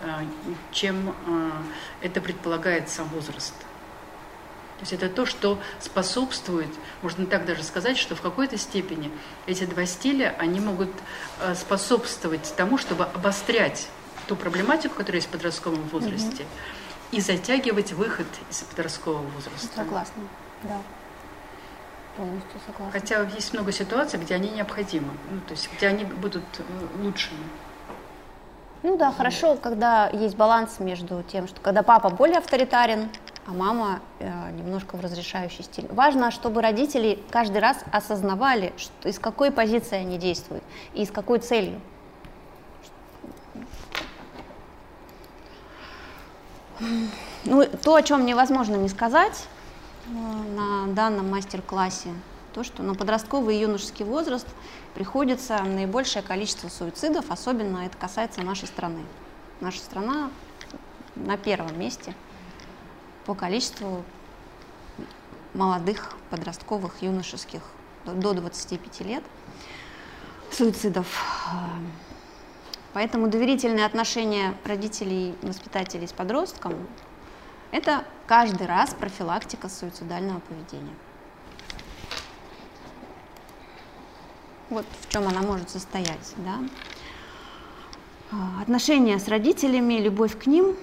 [0.00, 0.06] э,
[0.72, 1.50] чем э,
[2.00, 3.52] это предполагает сам возраст.
[3.58, 6.70] То есть это то, что способствует,
[7.02, 9.10] можно так даже сказать, что в какой-то степени
[9.44, 10.90] эти два стиля, они могут
[11.54, 13.90] способствовать тому, чтобы обострять
[14.28, 17.18] ту проблематику, которая есть в подростковом возрасте, угу.
[17.18, 19.68] и затягивать выход из подросткового возраста.
[19.76, 20.22] Согласна,
[20.62, 20.80] да.
[22.18, 23.00] Полностью согласна.
[23.00, 26.62] Хотя есть много ситуаций, где они необходимы, ну, то есть где они будут э,
[27.00, 27.38] лучшими.
[28.82, 33.08] Ну да, хорошо, когда есть баланс между тем, что когда папа более авторитарен,
[33.46, 35.86] а мама э, немножко в разрешающий стиль.
[35.90, 40.64] Важно, чтобы родители каждый раз осознавали, что, из какой позиции они действуют
[40.94, 41.80] и с какой целью.
[47.44, 49.46] Ну, то, о чем невозможно не сказать
[50.08, 52.10] на данном мастер-классе,
[52.54, 54.46] то, что на подростковый и юношеский возраст
[54.94, 59.02] приходится наибольшее количество суицидов, особенно это касается нашей страны.
[59.60, 60.30] Наша страна
[61.14, 62.14] на первом месте
[63.26, 64.04] по количеству
[65.54, 67.62] молодых подростковых, юношеских
[68.04, 69.24] до 25 лет
[70.50, 71.06] суицидов.
[72.94, 76.74] Поэтому доверительные отношения родителей воспитателей с подростком–
[77.70, 80.94] это каждый раз профилактика суицидального поведения.
[84.70, 86.34] Вот в чем она может состоять.
[86.38, 86.58] Да?
[88.30, 90.76] А, отношения с родителями, любовь к ним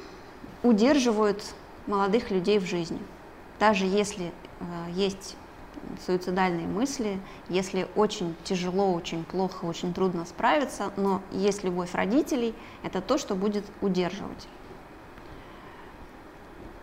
[0.63, 1.43] удерживают
[1.85, 2.99] молодых людей в жизни.
[3.59, 4.63] Даже если э,
[4.93, 5.37] есть
[6.05, 13.01] суицидальные мысли, если очень тяжело, очень плохо, очень трудно справиться, но есть любовь родителей, это
[13.01, 14.47] то, что будет удерживать.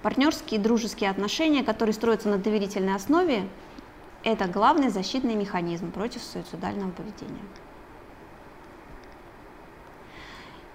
[0.03, 3.49] Партнерские и дружеские отношения, которые строятся на доверительной основе,
[4.25, 7.43] это главный защитный механизм против суицидального поведения.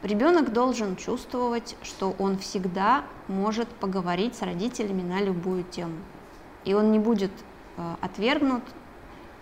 [0.04, 5.98] Ребенок должен чувствовать, что он всегда может поговорить с родителями на любую тему.
[6.66, 7.32] И он не будет
[7.78, 8.64] Э, отвергнут,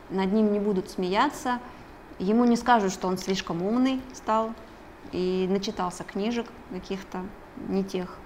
[0.09, 1.59] над ним не будут смеяться,
[2.19, 4.51] ему не скажут, что он слишком умный стал
[5.13, 7.25] и начитался книжек каких-то
[7.69, 8.17] не тех.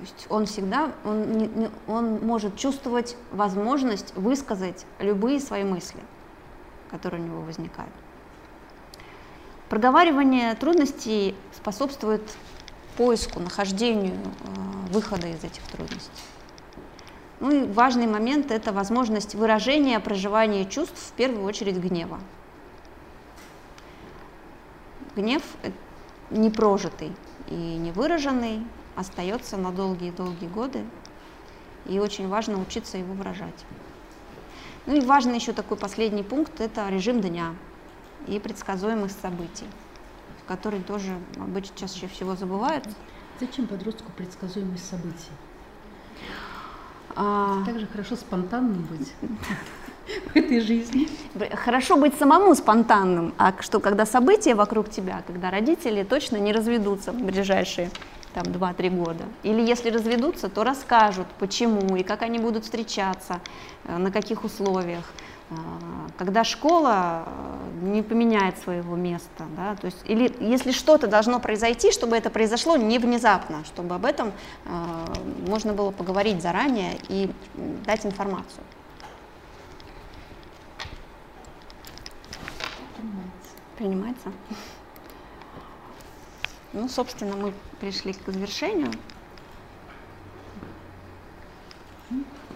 [0.00, 6.00] То есть он всегда, он, он может чувствовать возможность высказать любые свои мысли,
[6.90, 7.92] которые у него возникают.
[9.68, 12.22] Проговаривание трудностей способствует
[12.96, 16.22] поиску, нахождению э, выхода из этих трудностей.
[17.40, 22.20] Ну и важный момент– это возможность выражения, проживания чувств, в первую очередь гнева.
[25.14, 25.42] Гнев
[26.30, 27.12] непрожитый
[27.48, 28.64] и невыраженный
[29.00, 30.84] остается на долгие-долгие годы,
[31.86, 33.64] и очень важно учиться его выражать.
[34.86, 37.54] Ну и важный еще такой последний пункт– это режим дня
[38.26, 39.66] и предсказуемых событий,
[40.46, 42.88] который тоже обычно чаще всего забывают.
[43.40, 45.30] Зачем подростку предсказуемость событий?
[47.16, 47.64] А...
[47.66, 49.12] Так же хорошо спонтанным быть
[50.32, 51.08] в этой жизни.
[51.54, 57.12] Хорошо быть самому спонтанным, а что когда события вокруг тебя, когда родители точно не разведутся
[57.12, 57.90] в ближайшие
[58.34, 59.24] там 2-3 года.
[59.42, 63.40] Или если разведутся, то расскажут, почему и как они будут встречаться,
[63.84, 65.04] э, на каких условиях.
[66.16, 71.90] когда школа э, не поменяет своего места, да, то есть или если что-то должно произойти,
[71.90, 74.32] чтобы это произошло не внезапно, чтобы об этом
[74.64, 74.70] э,
[75.48, 77.30] можно было поговорить заранее и
[77.84, 78.62] дать информацию.
[82.96, 83.50] Принимается.
[83.76, 84.32] Принимается.
[86.72, 88.92] Ну, собственно, мы пришли к завершению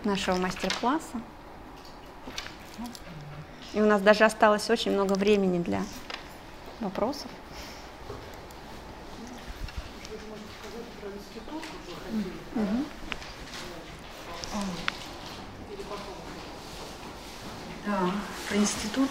[0.05, 1.21] нашего мастер-класса.
[3.73, 5.83] И у нас даже осталось очень много времени для
[6.81, 7.29] вопросов.
[17.85, 18.11] Да,
[18.49, 19.11] про институт.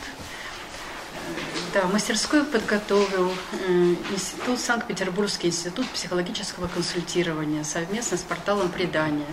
[1.73, 9.25] Да, мастерскую подготовил э, институт, Санкт-Петербургский институт психологического консультирования совместно с порталом «Предания».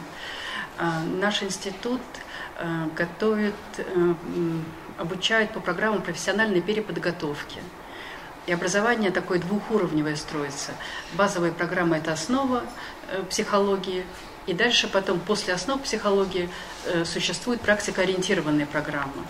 [0.79, 2.01] Э, наш институт
[2.57, 3.55] э, готовит
[4.97, 7.61] обучают по программам профессиональной переподготовки.
[8.47, 10.73] И образование такое двухуровневое строится.
[11.13, 12.65] Базовая программа– это основа
[13.11, 14.05] э, психологии,
[14.47, 16.49] и дальше потом, после основ психологии,
[16.87, 19.27] э, существует практикоориентированная программа.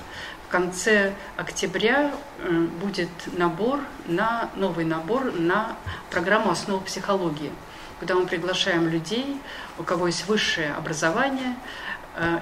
[0.51, 5.77] В конце октября э, будет набор на, новый набор на
[6.11, 7.53] программу основ психологии,
[8.01, 9.41] куда мы приглашаем людей,
[9.79, 11.55] у кого есть высшее образование,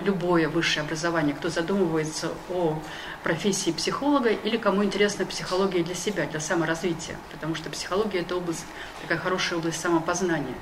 [0.00, 2.80] любое высшее образование, кто задумывается о
[3.22, 8.64] профессии психолога или кому интересна психология для себя, для саморазвития, потому что психология– это область,
[9.02, 10.56] такая хорошая область самопознания.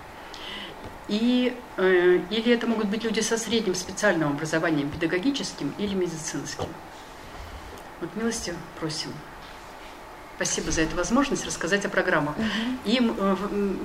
[1.06, 6.66] И, э, или это могут быть люди со средним специальным образованием, педагогическим или медицинским.
[8.00, 9.10] Вот милости просим.
[10.36, 12.36] Спасибо за эту возможность рассказать о программах.
[12.36, 12.46] Угу.
[12.84, 13.36] И э,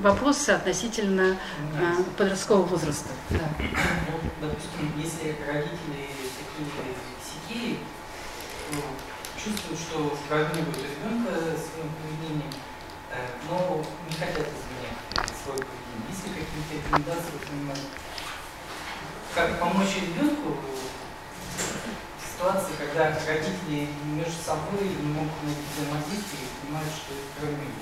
[0.01, 1.37] вопросы относительно
[1.79, 3.09] э, подросткового возраста.
[3.29, 3.49] Да.
[3.59, 6.67] Ну, допустим, если родители такие
[7.23, 7.77] сякие,
[9.41, 12.51] чувствуют, что травмируют ребенка своим поведением,
[13.11, 16.09] э, но не хотят изменять свое поведение.
[16.09, 17.31] Есть ли какие-то рекомендации,
[19.33, 20.57] как помочь ребенку
[22.41, 27.75] ситуации, когда родители между собой не могут найти взаимодействие и понимают, что это травмирует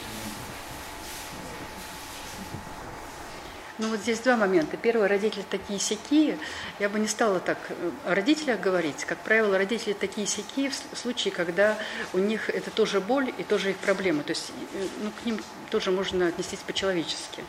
[3.78, 4.76] Ну вот здесь два момента.
[4.76, 6.38] Первый, родители такие сякие.
[6.80, 9.06] Я бы не стала так э, о родителях говорить.
[9.06, 11.78] Как правило, родители такие сякие в случае, когда
[12.12, 14.24] у них это тоже боль и тоже их проблемы.
[14.24, 15.40] То есть э, ну, к ним
[15.70, 17.46] тоже можно отнестись по-человечески.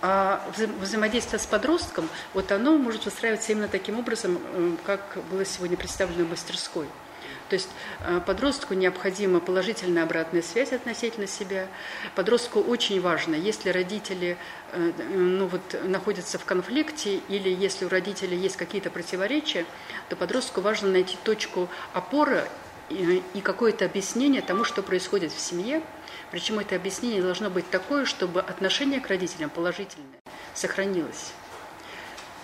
[0.00, 0.48] А
[0.80, 6.24] взаимодействие с подростком, вот оно может выстраиваться именно таким образом, э, как было сегодня представлено
[6.24, 6.86] в мастерской.
[7.48, 7.68] То есть
[8.00, 11.66] э, подростку необходима положительная обратная связь относительно себя.
[12.14, 14.36] Подростку очень важно, если родители
[14.72, 19.64] э, ну вот, находятся в конфликте или если у родителей есть какие-то противоречия,
[20.08, 22.44] то подростку важно найти точку опоры
[22.90, 25.82] и какое-то объяснение тому, что происходит в семье.
[26.30, 30.20] Причем это объяснение должно быть такое, чтобы отношение к родителям положительное
[30.54, 31.32] сохранилось.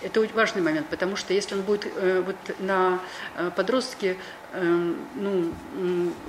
[0.01, 2.99] Это важный момент, потому что если он будет э, вот на
[3.37, 4.17] э, подростке,
[4.51, 5.53] э, ну,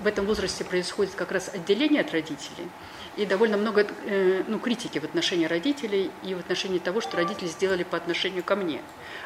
[0.03, 2.69] в этом возрасте происходит как раз отделение от родителей,
[3.17, 7.49] и довольно много э, ну, критики в отношении родителей и в отношении того, что родители
[7.49, 8.81] сделали по отношению ко мне.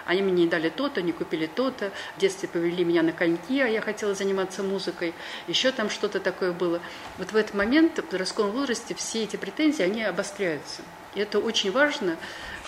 [0.06, 3.66] Они мне не дали то-то, не купили то-то, в детстве повели меня на коньки, а
[3.66, 5.12] я хотела заниматься музыкой,
[5.46, 6.80] еще там что-то такое было.
[7.18, 10.82] Вот в этот момент, в подростковом возрасте, все эти претензии, они обостряются.
[11.14, 12.16] И это очень важно,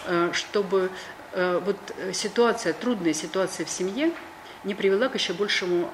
[0.07, 0.91] э, чтобы
[1.33, 1.77] Э, вот
[2.13, 4.13] ситуация, трудная ситуация в семье
[4.65, 5.91] не привела к еще большему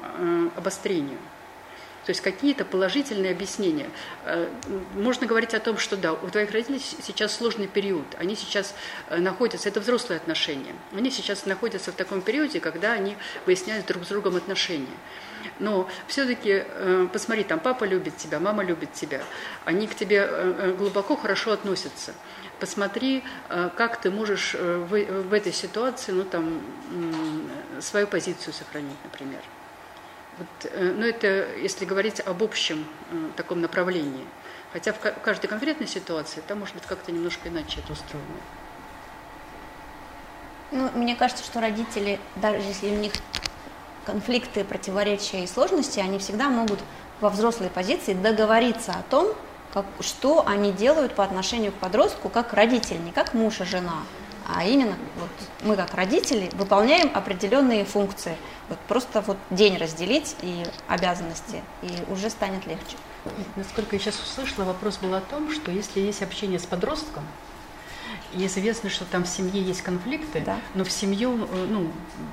[0.57, 1.19] обострению.
[2.09, 3.91] То есть какие-то положительные объяснения.
[4.95, 8.75] Можно говорить о том, что да, у твоих родителей сейчас сложный период, они сейчас
[9.11, 14.09] находятся, это взрослые отношения, они сейчас находятся в таком периоде, когда они выясняют друг с
[14.09, 14.87] другом отношения.
[15.59, 16.65] Но все-таки
[17.13, 19.21] посмотри, там папа любит тебя, мама любит тебя,
[19.67, 22.15] они к тебе глубоко хорошо относятся
[22.59, 26.61] посмотри, э, как ты можешь э, в этой ситуации ну, там,
[27.81, 29.41] свою позицию сохранить, например.
[30.39, 32.87] Вот, э, ну, это если говорить об общем
[33.37, 34.25] таком направлении.
[34.73, 38.27] Хотя в каждой конкретной ситуации там может быть как-то немножко иначе это устроено.
[40.71, 43.13] Ну, мне кажется, что родители, даже если у них
[44.05, 46.79] конфликты, противоречия и сложности, они всегда могут
[47.21, 49.35] во взрослой позиции договориться о том,
[49.73, 54.03] как, что они делают по отношению к подростку как родители, не как муж и жена,
[54.49, 55.31] а именно вот
[55.63, 58.37] мы как родители выполняем определенные функции.
[58.69, 62.97] Вот просто вот день разделить и обязанности, и уже станет легче.
[63.57, 67.25] Насколько я сейчас услышала, вопрос был о том, что если есть общение с подростком,
[68.33, 70.59] и известно, что там в семье есть конфликты, да.
[70.75, 71.91] но в семью, ну,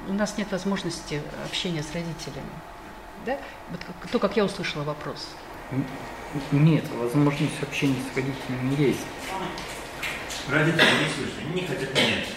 [0.10, 2.50] у нас нет возможности общения с родителями.
[3.26, 3.38] Да?
[3.72, 3.80] Вот
[4.12, 5.28] то, как я услышала вопрос.
[6.52, 9.06] Нет, возможность общения с родителями есть.
[10.48, 12.30] Родители не слышат, не хотят менять.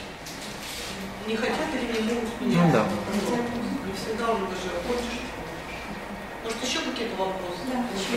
[1.27, 2.65] Не хотят или не могут менять?
[2.65, 2.89] Ну да.
[3.85, 5.29] Не всегда уже даже хочешь.
[6.43, 7.69] Может, еще какие-то вопросы?
[7.69, 8.17] Да, еще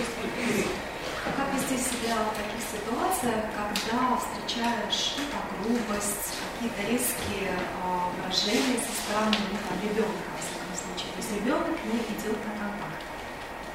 [1.36, 7.84] Как вести себя в таких ситуациях, когда встречаешь ну, там, грубость, какие-то резкие э,
[8.16, 11.12] выражения со стороны ну, там, ребенка, в всяком случае.
[11.12, 13.01] То есть ребенок не идет на контакт.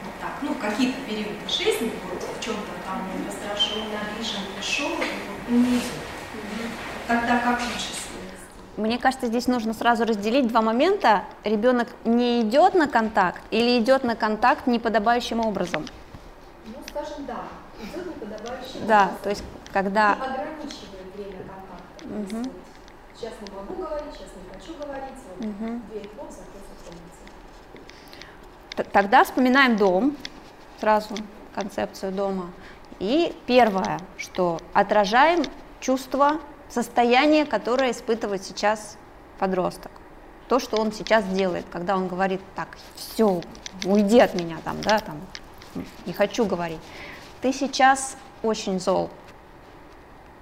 [0.07, 0.35] Вот так.
[0.43, 5.81] Ну, какие-то периоды жизни, вот в чем-то там он раздражен, обижен, пришел, и вот не.
[7.07, 7.97] Тогда как лучше
[8.77, 11.25] мне кажется, здесь нужно сразу разделить два момента.
[11.45, 15.87] Ребенок не идет на контакт или идет на контакт неподобающим образом.
[16.67, 17.45] Ну, скажем, да,
[17.83, 19.19] идет неподобающим да, образом.
[19.23, 20.13] то есть когда...
[20.13, 22.37] И ограничивает время контакта.
[22.37, 22.53] Угу.
[23.17, 25.81] Сейчас не могу говорить, сейчас не хочу говорить, вот, угу.
[25.91, 26.11] дверь
[28.85, 30.16] Тогда вспоминаем дом,
[30.81, 31.14] сразу
[31.55, 32.51] концепцию дома.
[32.99, 35.45] И первое, что отражаем
[35.81, 38.97] чувство состояние, которое испытывает сейчас
[39.39, 39.91] подросток.
[40.49, 43.41] То, что он сейчас делает, когда он говорит, так, все,
[43.85, 45.20] уйди от меня, там, да, там,
[46.07, 46.81] не хочу говорить.
[47.41, 49.11] Ты сейчас очень зол.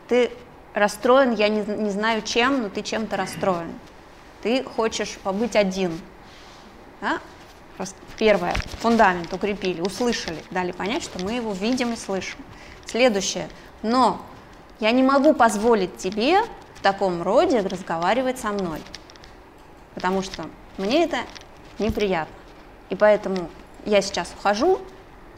[0.09, 0.30] Ты
[0.74, 3.72] расстроен, я не, не знаю чем, но ты чем-то расстроен.
[4.43, 5.99] Ты хочешь побыть один.
[7.01, 7.20] Да?
[8.16, 12.39] Первое, фундамент укрепили, услышали, дали понять, что мы его видим и слышим.
[12.87, 13.49] Следующее,
[13.83, 14.20] но
[14.81, 16.41] я не могу позволить тебе
[16.75, 18.81] в таком роде разговаривать со мной,
[19.95, 20.47] потому что
[20.79, 21.18] мне это
[21.79, 22.35] неприятно.
[22.91, 23.49] И поэтому
[23.85, 24.81] я сейчас ухожу,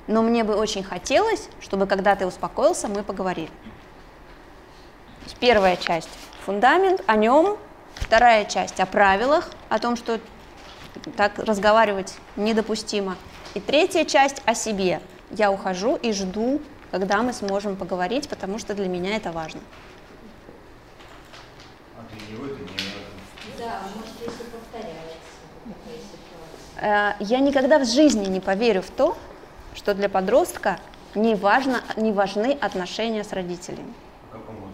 [0.06, 3.50] но мне бы очень хотелось, чтобы когда ты успокоился, мы поговорили.
[5.40, 6.08] Первая часть–
[6.44, 7.56] фундамент, о нем.
[7.94, 10.20] Вторая часть– о правилах, о том, что
[11.16, 13.16] так разговаривать недопустимо.
[13.54, 15.00] И третья часть– о себе.
[15.30, 19.60] Я ухожу и жду когда мы сможем поговорить, потому что для меня это важно.
[21.98, 22.80] А для него это не важно.
[23.58, 24.96] Да, может, если повторяется.
[26.78, 29.16] Э, я никогда в жизни не поверю в то,
[29.74, 30.78] что для подростка
[31.14, 33.92] не, важно, не важны отношения с родителями.
[34.30, 34.68] По какому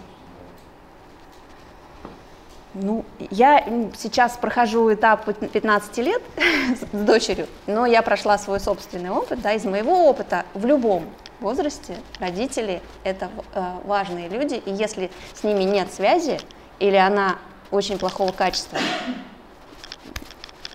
[2.75, 3.63] Ну, я
[3.97, 6.23] сейчас прохожу этап 15 лет
[6.93, 11.05] с дочерью, но я прошла свой собственный опыт, да, из моего опыта в любом
[11.41, 16.41] возрасте родители– это э, важные люди, и если с ними нет связи
[16.79, 17.37] или она
[17.71, 18.79] очень плохого качества,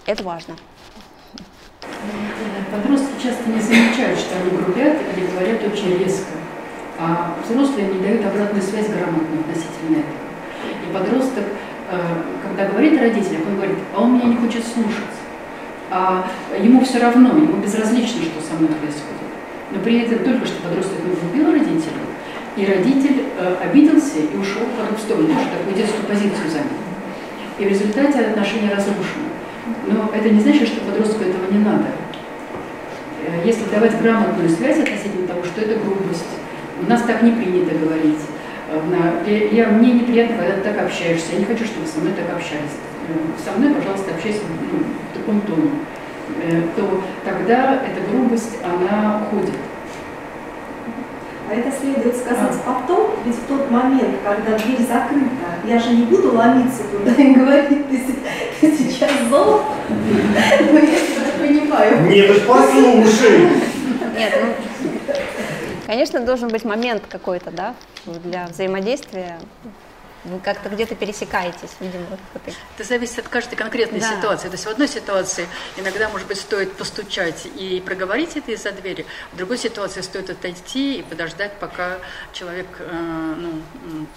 [0.06, 0.56] это важно.
[2.72, 6.34] Подростки часто не замечают, что они грубят или говорят очень резко,
[7.00, 10.28] а взрослые не дают обратную связь грамотно относительно этого.
[10.88, 11.66] И подросток, э,
[12.44, 15.16] когда говорит о родителях, он говорит, а он меня не хочет слушать,
[15.90, 16.28] а
[16.60, 19.28] ему все равно, ему безразлично, что со мной происходит.
[19.72, 20.98] Но при этом только что подросток
[21.32, 22.08] убил родителей,
[22.58, 26.82] и родитель э, обиделся и ушел в сторону, даже такую детскую позицию занял.
[27.60, 29.30] И в результате отношения разрушены.
[29.88, 31.86] Но это не значит, что подростку этого не надо.
[33.26, 36.26] Э, если давать грамотную связь относительно того, что это грубость,
[36.82, 38.20] у нас так не принято говорить.
[39.51, 41.34] Я, мне неприятно, когда ты так общаешься.
[41.34, 42.76] Я не хочу, чтобы со мной так общались.
[43.07, 43.13] Э,
[43.43, 44.41] со мной, пожалуйста, общайся
[44.72, 45.72] ну, в таком тоне.
[46.43, 49.55] Э, то тогда эта грубость, она уходит.
[51.49, 52.74] А это следует сказать а.
[52.74, 57.34] потом, ведь в тот момент, когда дверь закрыта, я же не буду ломиться туда и
[57.34, 58.01] говорить, ты,
[58.59, 59.61] ты сейчас зол.
[59.88, 62.09] Ну, я тебя понимаю.
[62.09, 63.47] Нет, послушай.
[64.18, 64.91] Нет, ну,
[65.86, 67.76] конечно, должен быть момент какой-то, да,
[68.16, 69.40] для взаимодействия
[70.28, 72.06] вы как-то где-то пересекаетесь, видимо.
[72.10, 72.20] Вот
[72.76, 74.16] это зависит от каждой конкретной да.
[74.16, 74.48] ситуации.
[74.48, 75.48] То есть в одной ситуации
[75.78, 81.00] иногда, может быть, стоит постучать и проговорить это из-за двери, в другой ситуации стоит отойти
[81.00, 81.98] и подождать, пока
[82.34, 83.62] человек э, ну,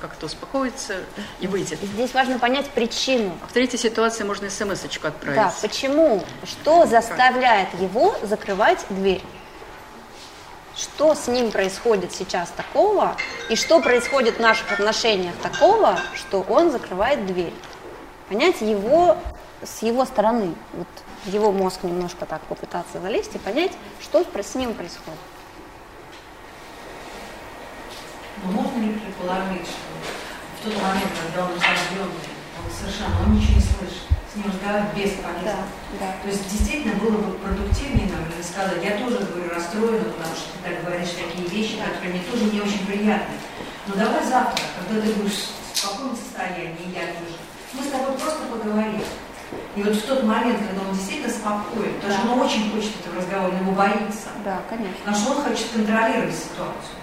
[0.00, 0.96] как-то успокоится
[1.40, 1.78] и выйдет.
[1.80, 3.36] Здесь важно понять причину.
[3.42, 5.36] А в третьей ситуации можно смс-очку отправить.
[5.36, 6.24] Да, почему?
[6.44, 9.22] Что заставляет его закрывать дверь?
[10.80, 13.16] Что с ним происходит сейчас такого,
[13.50, 17.54] и что происходит в наших отношениях такого, что он закрывает дверь.
[18.28, 19.18] Понять его
[19.62, 20.88] с его стороны, вот
[21.26, 25.20] его мозг немножко так попытаться залезть и понять, что с ним происходит.
[28.42, 32.14] Но можно ли предположить, что в тот момент, когда он разъемный,
[32.56, 35.42] он совершенно он ничего не слышит, с ним разговаривать бесполезно.
[35.42, 35.58] Да,
[35.98, 36.08] да.
[36.22, 40.70] То есть действительно было бы продуктивнее, например, сказать, я тоже говорю расстроена, потому что ты
[40.70, 43.34] так говоришь такие вещи, которые мне тоже не очень приятны.
[43.86, 47.34] Но давай завтра, когда ты будешь в спокойном состоянии, я тоже,
[47.74, 49.02] мы с тобой просто поговорим.
[49.74, 53.18] И вот в тот момент, когда он действительно спокоен, потому что он очень хочет этого
[53.18, 54.30] разговора, он его боится.
[54.44, 54.94] Да, конечно.
[55.02, 56.99] Потому что он хочет контролировать ситуацию.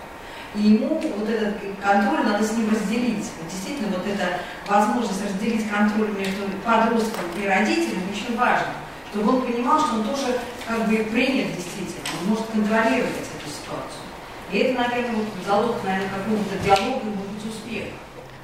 [0.57, 3.29] И ему вот этот контроль надо с ним разделить.
[3.49, 8.73] Действительно, вот эта возможность разделить контроль между подростком и родителем очень важно.
[9.11, 14.03] Чтобы он понимал, что он тоже как бы принят действительно, он может контролировать эту ситуацию.
[14.51, 17.87] И это, наверное, вот залог, наверное, какого-то диалога и, может успеха.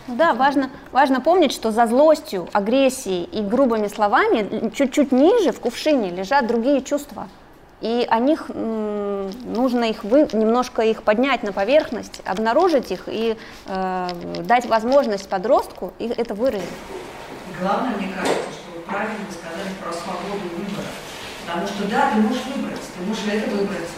[0.07, 5.60] Ну да, важно, важно помнить, что за злостью, агрессией и грубыми словами чуть-чуть ниже в
[5.60, 7.27] кувшине лежат другие чувства.
[7.84, 13.35] И о них нужно их вы, немножко их поднять на поверхность, обнаружить их и
[13.65, 14.07] э,
[14.45, 16.64] дать возможность подростку их это выразить.
[17.60, 20.88] Главное, мне кажется, что вы правильно сказали про свободу выбора.
[21.45, 23.89] Потому что да, ты можешь выбрать, ты можешь это выбрать.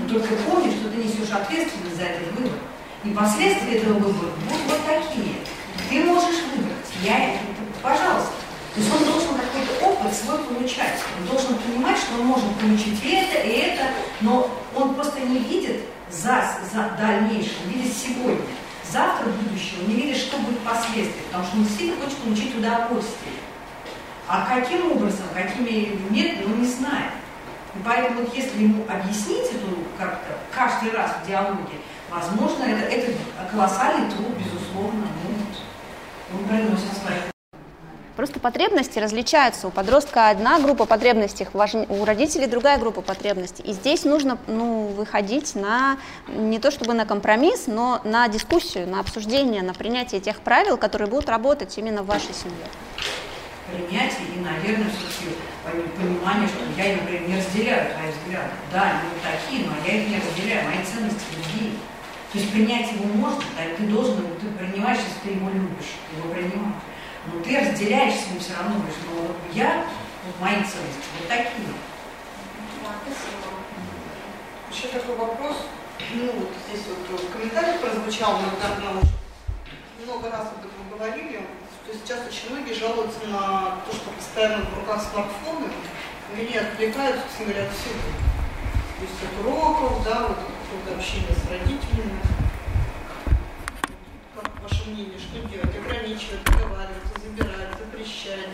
[0.00, 2.58] Но только помни, что ты несешь ответственность за этот выбор.
[3.04, 5.44] И последствия этого выбора будут вот такие.
[5.90, 6.88] Ты можешь выбрать.
[7.04, 7.40] Я это,
[7.82, 8.45] пожалуйста.
[8.76, 11.00] То есть он должен какой-то опыт свой получать.
[11.18, 13.84] Он должен понимать, что он может получить и это, и это,
[14.20, 15.80] но он просто не видит
[16.10, 18.44] за, за дальнейшее, он видит сегодня.
[18.84, 23.32] Завтра, будущее, не видит, что будет последствия, потому что он действительно хочет получить удовольствие.
[24.28, 27.12] А каким образом, какими методами, он не знает.
[27.74, 31.80] И поэтому вот если ему объяснить эту как-то каждый раз в диалоге,
[32.10, 33.12] возможно, это, это
[33.50, 37.35] колоссальный труд, безусловно, ну, он приносит свои.
[38.16, 39.68] Просто потребности различаются.
[39.68, 43.62] У подростка одна группа потребностей, у родителей другая группа потребностей.
[43.62, 49.00] И здесь нужно ну, выходить на не то чтобы на компромисс, но на дискуссию, на
[49.00, 52.64] обсуждение, на принятие тех правил, которые будут работать именно в вашей семье.
[53.70, 55.36] Принятие и, наверное, все-таки
[55.98, 58.50] понимание, что я, например, не разделяю твои взгляды.
[58.72, 61.72] Да, они вот такие, но я их не разделяю, мои ценности другие.
[62.32, 66.32] То есть принять его можно, да, ты должен, ты принимаешь, если ты его любишь, его
[66.32, 66.80] принимаешь.
[67.32, 69.86] Но ты разделяешь с ним все равно, говоришь, ну вот я,
[70.26, 71.74] вот мои ценности, вот такие.
[74.70, 75.56] Еще такой вопрос.
[76.14, 79.00] Ну, вот здесь вот комментарий прозвучал, мы давно
[80.04, 81.46] много раз об этом говорили,
[81.84, 85.68] что сейчас очень многие жалуются на то, что постоянно в руках смартфоны,
[86.36, 88.06] меня отвлекают, собственно говоря, отсюда.
[88.96, 92.20] То есть от уроков, да, вот какое-то общение с родителями.
[94.34, 95.76] Как ваше мнение, что делать?
[95.76, 97.05] Ограничивать, договариваться,
[98.06, 98.48] запрещать,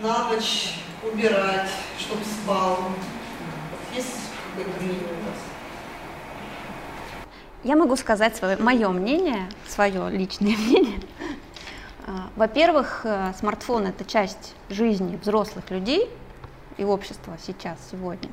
[0.00, 2.78] на ночь убирать, чтобы спал.
[3.94, 5.38] Есть какое-то мнение у вас?
[7.62, 11.00] Я могу сказать свое, мое мнение, свое личное мнение.
[12.06, 16.10] А, во-первых, э, смартфон это часть жизни взрослых людей
[16.76, 18.28] и общества сейчас, сегодня.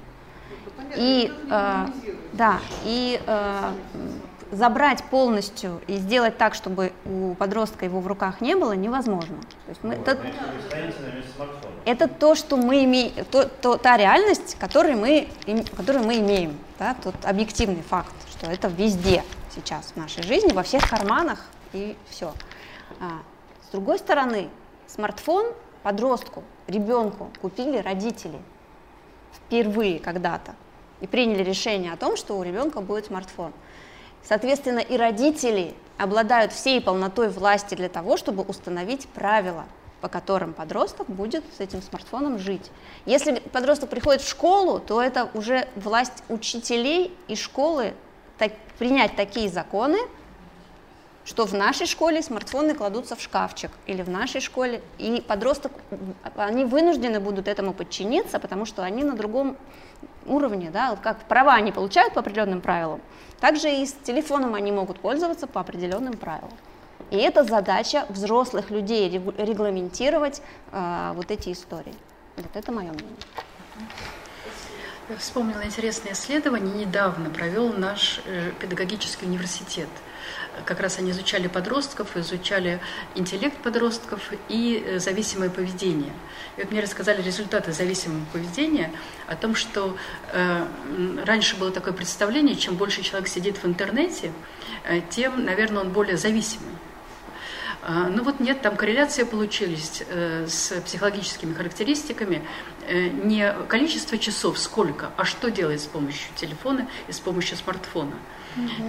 [0.95, 1.88] И э,
[2.34, 3.73] да, и э,
[4.51, 9.38] забрать полностью и сделать так, чтобы у подростка его в руках не было, невозможно.
[9.65, 10.17] То есть мы, это,
[11.85, 15.27] это то, что мы имеем, то, то, та реальность, которую мы,
[15.76, 19.23] которую мы имеем, да, тот объективный факт, что это везде
[19.53, 22.34] сейчас в нашей жизни, во всех карманах и все.
[22.99, 23.19] А,
[23.67, 24.49] с другой стороны,
[24.88, 25.53] смартфон
[25.84, 28.39] подростку, ребенку купили родители
[29.34, 30.55] впервые когда-то
[31.01, 33.53] и приняли решение о том, что у ребенка будет смартфон.
[34.23, 39.65] Соответственно, и родители обладают всей полнотой власти для того, чтобы установить правила,
[40.01, 42.71] по которым подросток будет с этим смартфоном жить.
[43.05, 47.93] Если подросток приходит в школу, то это уже власть учителей и школы
[48.37, 49.97] так, принять такие законы,
[51.30, 55.72] что в нашей школе смартфоны кладутся в шкафчик или в нашей школе, и подросток,
[56.35, 59.56] они вынуждены будут этому подчиниться, потому что они на другом
[60.26, 62.99] уровне, да, как права они получают по определенным правилам,
[63.39, 66.51] также и с телефоном они могут пользоваться по определенным правилам.
[67.11, 69.07] И это задача взрослых людей
[69.38, 70.41] регламентировать
[70.72, 71.93] э, вот эти истории.
[72.38, 73.15] Вот это мое мнение.
[75.10, 79.89] Я вспомнила интересное исследование, недавно провел наш э, педагогический университет–
[80.65, 82.80] как раз они изучали подростков, изучали
[83.15, 86.14] интеллект подростков и э, зависимое поведение.
[86.57, 88.91] И вот мне рассказали результаты зависимого поведения
[89.27, 89.97] о том, что
[90.31, 90.65] э,
[91.26, 94.31] раньше было такое представление, чем больше человек сидит в интернете,
[94.85, 96.73] э, тем, наверное, он более зависимый.
[97.81, 102.45] А, ну вот нет, там корреляция получились э, с психологическими характеристиками.
[102.88, 108.15] Э, не количество часов, сколько, а что делает с помощью телефона и с помощью смартфона.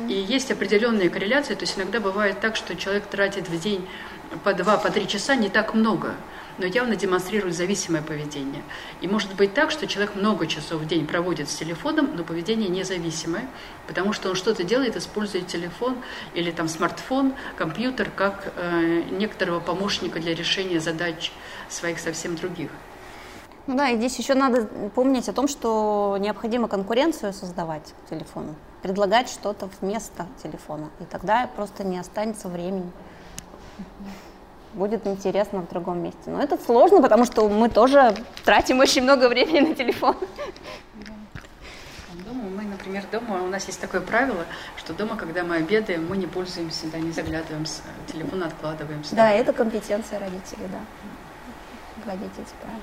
[0.09, 3.87] И есть определенные корреляции, то есть иногда бывает так, что человек тратит в день
[4.45, 6.15] по два, по три часа не так много,
[6.59, 8.63] но явно демонстрирует зависимое поведение.
[9.01, 12.69] И может быть так, что человек много часов в день проводит с телефоном, но поведение
[12.69, 13.49] независимое,
[13.87, 15.97] потому что он что-то делает, использует телефон
[16.35, 21.33] или там смартфон, компьютер как э, некоторого помощника для решения задач
[21.69, 22.71] своих совсем других.
[23.67, 29.29] Ну да, и здесь еще надо помнить о том, что необходимо конкуренцию создавать телефону, предлагать
[29.29, 32.91] что-то вместо телефона, и тогда просто не останется времени.
[34.73, 36.31] Будет интересно в другом месте.
[36.31, 38.15] Но это сложно, потому что мы тоже
[38.45, 40.17] тратим очень много времени на телефон.
[42.25, 44.45] Дома мы, например, дома у нас есть такое правило,
[44.77, 49.03] что дома, когда мы обедаем, мы не пользуемся, да, не заглядываем с телефона, откладываем.
[49.13, 50.81] Да, это компетенция родителей, да.
[52.05, 52.83] Вводить эти правила.